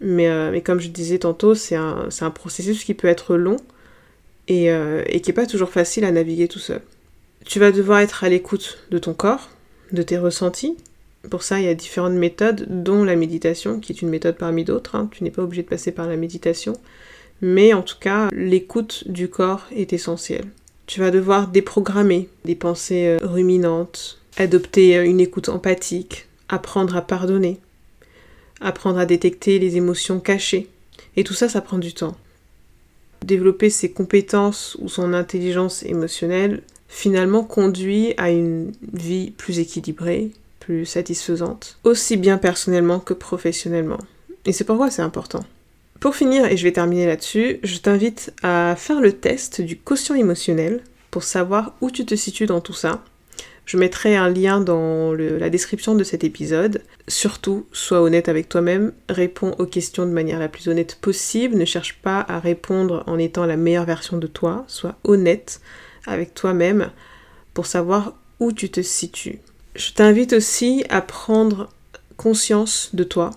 Mais, 0.00 0.28
euh, 0.28 0.60
comme 0.60 0.80
je 0.80 0.88
disais 0.88 1.18
tantôt, 1.18 1.54
c'est 1.54 1.76
un, 1.76 2.08
un, 2.20 2.30
processus 2.30 2.84
qui 2.84 2.94
peut 2.94 3.08
être 3.08 3.36
long 3.36 3.56
et, 4.48 4.70
euh, 4.70 5.02
et 5.06 5.20
qui 5.20 5.30
n'est 5.30 5.34
pas 5.34 5.46
toujours 5.46 5.70
facile 5.70 6.04
à 6.04 6.10
naviguer 6.10 6.48
tout 6.48 6.58
seul. 6.58 6.80
Tu 7.44 7.58
vas 7.58 7.72
devoir 7.72 8.00
être 8.00 8.24
à 8.24 8.28
l'écoute 8.28 8.78
de 8.90 8.98
ton 8.98 9.14
corps, 9.14 9.50
de 9.92 10.02
tes 10.02 10.18
ressentis. 10.18 10.76
Pour 11.30 11.42
ça, 11.42 11.60
il 11.60 11.66
y 11.66 11.68
a 11.68 11.74
différentes 11.74 12.14
méthodes, 12.14 12.66
dont 12.68 13.04
la 13.04 13.16
méditation, 13.16 13.80
qui 13.80 13.92
est 13.92 14.02
une 14.02 14.08
méthode 14.08 14.36
parmi 14.36 14.64
d'autres. 14.64 14.96
Hein. 14.96 15.08
Tu 15.12 15.24
n'es 15.24 15.30
pas 15.30 15.42
obligé 15.42 15.62
de 15.62 15.68
passer 15.68 15.92
par 15.92 16.06
la 16.06 16.16
méditation. 16.16 16.74
Mais 17.40 17.72
en 17.72 17.82
tout 17.82 17.98
cas, 18.00 18.28
l'écoute 18.32 19.04
du 19.06 19.28
corps 19.28 19.66
est 19.74 19.92
essentielle. 19.92 20.46
Tu 20.86 21.00
vas 21.00 21.10
devoir 21.10 21.48
déprogrammer 21.48 22.28
des 22.44 22.54
pensées 22.54 23.06
euh, 23.06 23.18
ruminantes, 23.26 24.20
adopter 24.36 24.96
euh, 24.96 25.04
une 25.04 25.20
écoute 25.20 25.48
empathique, 25.48 26.26
apprendre 26.48 26.96
à 26.96 27.02
pardonner, 27.02 27.58
apprendre 28.60 28.98
à 28.98 29.06
détecter 29.06 29.58
les 29.58 29.76
émotions 29.76 30.20
cachées. 30.20 30.68
Et 31.16 31.24
tout 31.24 31.34
ça, 31.34 31.48
ça 31.48 31.60
prend 31.60 31.78
du 31.78 31.94
temps. 31.94 32.16
Développer 33.24 33.70
ses 33.70 33.90
compétences 33.90 34.76
ou 34.80 34.88
son 34.88 35.12
intelligence 35.12 35.82
émotionnelle, 35.84 36.62
finalement 36.92 37.42
conduit 37.42 38.12
à 38.18 38.30
une 38.30 38.72
vie 38.92 39.30
plus 39.30 39.58
équilibrée, 39.58 40.30
plus 40.60 40.84
satisfaisante, 40.84 41.78
aussi 41.84 42.18
bien 42.18 42.36
personnellement 42.36 43.00
que 43.00 43.14
professionnellement. 43.14 43.98
Et 44.44 44.52
c'est 44.52 44.64
pourquoi 44.64 44.90
c'est 44.90 45.02
important. 45.02 45.42
Pour 46.00 46.14
finir, 46.14 46.44
et 46.44 46.56
je 46.58 46.62
vais 46.64 46.72
terminer 46.72 47.06
là-dessus, 47.06 47.60
je 47.62 47.78
t'invite 47.78 48.34
à 48.42 48.74
faire 48.76 49.00
le 49.00 49.12
test 49.14 49.62
du 49.62 49.78
quotient 49.78 50.16
émotionnel 50.16 50.82
pour 51.10 51.22
savoir 51.22 51.74
où 51.80 51.90
tu 51.90 52.04
te 52.04 52.14
situes 52.14 52.46
dans 52.46 52.60
tout 52.60 52.74
ça. 52.74 53.02
Je 53.64 53.78
mettrai 53.78 54.14
un 54.14 54.28
lien 54.28 54.60
dans 54.60 55.14
la 55.14 55.48
description 55.48 55.94
de 55.94 56.04
cet 56.04 56.24
épisode. 56.24 56.82
Surtout, 57.08 57.66
sois 57.72 58.02
honnête 58.02 58.28
avec 58.28 58.50
toi-même, 58.50 58.92
réponds 59.08 59.54
aux 59.58 59.66
questions 59.66 60.04
de 60.04 60.10
manière 60.10 60.38
la 60.38 60.48
plus 60.48 60.68
honnête 60.68 60.98
possible, 61.00 61.56
ne 61.56 61.64
cherche 61.64 61.94
pas 62.02 62.20
à 62.28 62.38
répondre 62.38 63.02
en 63.06 63.18
étant 63.18 63.46
la 63.46 63.56
meilleure 63.56 63.86
version 63.86 64.18
de 64.18 64.26
toi, 64.26 64.64
sois 64.68 64.96
honnête 65.04 65.60
avec 66.06 66.34
toi-même 66.34 66.90
pour 67.54 67.66
savoir 67.66 68.14
où 68.40 68.52
tu 68.52 68.70
te 68.70 68.82
situes. 68.82 69.40
Je 69.74 69.92
t'invite 69.92 70.32
aussi 70.32 70.84
à 70.88 71.00
prendre 71.00 71.70
conscience 72.16 72.90
de 72.92 73.04
toi, 73.04 73.30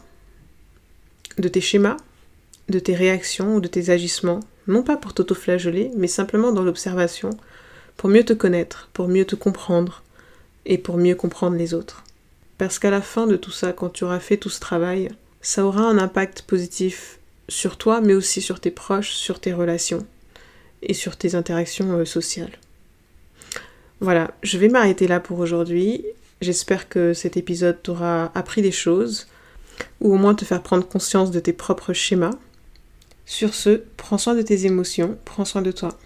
de 1.38 1.48
tes 1.48 1.62
schémas, 1.62 1.98
de 2.70 2.80
tes 2.80 2.96
réactions 2.96 3.56
ou 3.56 3.60
de 3.62 3.68
tes 3.68 3.90
agissements 3.90 4.40
Non 4.68 4.84
pas 4.84 4.98
pour 4.98 5.14
t'auto-flageller, 5.14 5.92
mais 5.96 6.08
simplement 6.08 6.52
dans 6.52 6.64
l'observation, 6.64 7.30
pour 7.98 8.10
mieux 8.10 8.26
te 8.26 8.34
connaître, 8.34 8.90
pour 8.94 9.08
mieux 9.08 9.26
te 9.26 9.36
comprendre 9.36 10.04
et 10.66 10.78
pour 10.78 10.98
mieux 10.98 11.16
comprendre 11.16 11.56
les 11.56 11.74
autres. 11.74 12.04
Parce 12.58 12.80
qu'à 12.80 12.90
la 12.90 13.02
fin 13.02 13.28
de 13.28 13.36
tout 13.36 13.52
ça, 13.52 13.74
quand 13.74 13.90
tu 13.90 14.04
auras 14.04 14.20
fait 14.20 14.38
tout 14.38 14.50
ce 14.50 14.60
travail, 14.60 15.10
ça 15.42 15.66
aura 15.66 15.84
un 15.84 15.98
impact 15.98 16.42
positif 16.42 17.20
sur 17.48 17.78
toi, 17.78 18.02
mais 18.02 18.14
aussi 18.14 18.42
sur 18.42 18.60
tes 18.60 18.72
proches, 18.72 19.12
sur 19.12 19.40
tes 19.40 19.54
relations 19.54 20.06
et 20.86 20.94
sur 20.94 21.18
tes 21.18 21.36
interactions 21.36 21.92
euh, 21.92 22.06
sociales. 22.06 22.58
Voilà, 24.00 24.32
je 24.44 24.58
vais 24.58 24.68
m'arrêter 24.68 25.08
là 25.08 25.20
pour 25.20 25.40
aujourd'hui. 25.40 26.06
J'espère 26.42 26.90
que 26.90 27.14
cet 27.14 27.38
épisode 27.38 27.82
t'aura 27.82 28.32
appris 28.36 28.62
des 28.62 28.72
choses, 28.72 29.28
ou 30.02 30.14
au 30.14 30.18
moins 30.18 30.36
te 30.36 30.46
faire 30.46 30.62
prendre 30.62 30.88
conscience 30.88 31.32
de 31.32 31.40
tes 31.40 31.54
propres 31.54 31.94
schémas. 31.94 32.34
Sur 33.26 33.54
ce, 33.54 33.84
prends 33.98 34.18
soin 34.18 34.36
de 34.36 34.42
tes 34.42 34.66
émotions, 34.66 35.18
prends 35.26 35.46
soin 35.46 35.62
de 35.62 35.72
toi. 35.72 35.98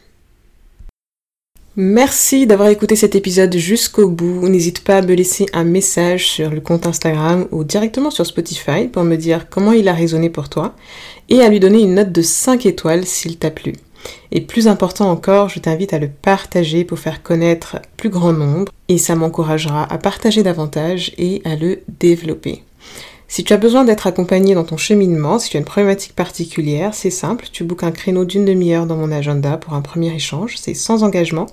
Merci 1.75 2.45
d'avoir 2.45 2.69
écouté 2.69 2.95
cet 2.95 3.15
épisode 3.15 3.55
jusqu'au 3.55 4.09
bout. 4.09 4.49
N'hésite 4.49 4.83
pas 4.83 4.97
à 4.97 5.01
me 5.01 5.13
laisser 5.13 5.45
un 5.53 5.63
message 5.63 6.27
sur 6.27 6.49
le 6.49 6.61
compte 6.61 6.85
Instagram 6.87 7.47
ou 7.51 7.63
directement 7.63 8.11
sur 8.11 8.25
Spotify 8.25 8.87
pour 8.91 9.03
me 9.03 9.15
dire 9.15 9.49
comment 9.49 9.71
il 9.71 9.87
a 9.87 9.93
résonné 9.93 10.29
pour 10.29 10.49
toi 10.49 10.75
et 11.29 11.41
à 11.41 11.49
lui 11.49 11.59
donner 11.59 11.81
une 11.81 11.95
note 11.95 12.11
de 12.11 12.21
5 12.21 12.65
étoiles 12.65 13.05
s'il 13.05 13.37
t'a 13.37 13.51
plu. 13.51 13.73
Et 14.31 14.41
plus 14.41 14.67
important 14.67 15.09
encore, 15.09 15.49
je 15.49 15.59
t'invite 15.59 15.93
à 15.93 15.99
le 15.99 16.09
partager 16.09 16.83
pour 16.83 16.99
faire 16.99 17.23
connaître 17.23 17.77
plus 17.97 18.09
grand 18.09 18.33
nombre 18.33 18.71
et 18.87 18.97
ça 18.97 19.15
m'encouragera 19.15 19.83
à 19.91 19.97
partager 19.97 20.43
davantage 20.43 21.11
et 21.17 21.41
à 21.45 21.55
le 21.55 21.81
développer. 21.99 22.63
Si 23.31 23.43
tu 23.43 23.53
as 23.53 23.57
besoin 23.57 23.85
d'être 23.85 24.07
accompagné 24.07 24.55
dans 24.55 24.63
ton 24.63 24.75
cheminement, 24.75 25.37
si 25.37 25.51
tu 25.51 25.57
as 25.57 25.59
une 25.59 25.65
problématique 25.65 26.15
particulière, 26.15 26.95
c'est 26.95 27.11
simple, 27.11 27.45
tu 27.51 27.63
bookes 27.63 27.83
un 27.83 27.91
créneau 27.91 28.25
d'une 28.25 28.43
demi-heure 28.43 28.87
dans 28.87 28.95
mon 28.95 29.11
agenda 29.11 29.55
pour 29.55 29.75
un 29.75 29.81
premier 29.81 30.11
échange, 30.15 30.55
c'est 30.57 30.73
sans 30.73 31.03
engagement. 31.03 31.45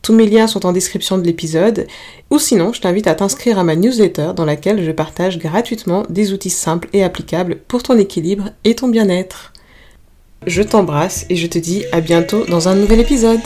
Tous 0.00 0.14
mes 0.14 0.26
liens 0.26 0.46
sont 0.46 0.64
en 0.64 0.72
description 0.72 1.18
de 1.18 1.24
l'épisode. 1.24 1.86
Ou 2.30 2.38
sinon, 2.38 2.72
je 2.72 2.80
t'invite 2.80 3.06
à 3.06 3.14
t'inscrire 3.14 3.58
à 3.58 3.64
ma 3.64 3.76
newsletter 3.76 4.30
dans 4.34 4.46
laquelle 4.46 4.82
je 4.82 4.90
partage 4.90 5.38
gratuitement 5.38 6.04
des 6.08 6.32
outils 6.32 6.48
simples 6.48 6.88
et 6.94 7.04
applicables 7.04 7.58
pour 7.68 7.82
ton 7.82 7.98
équilibre 7.98 8.48
et 8.64 8.74
ton 8.74 8.88
bien-être. 8.88 9.52
Je 10.46 10.62
t'embrasse 10.62 11.26
et 11.28 11.36
je 11.36 11.46
te 11.46 11.58
dis 11.58 11.84
à 11.92 12.00
bientôt 12.00 12.44
dans 12.46 12.68
un 12.68 12.74
nouvel 12.74 13.00
épisode. 13.00 13.40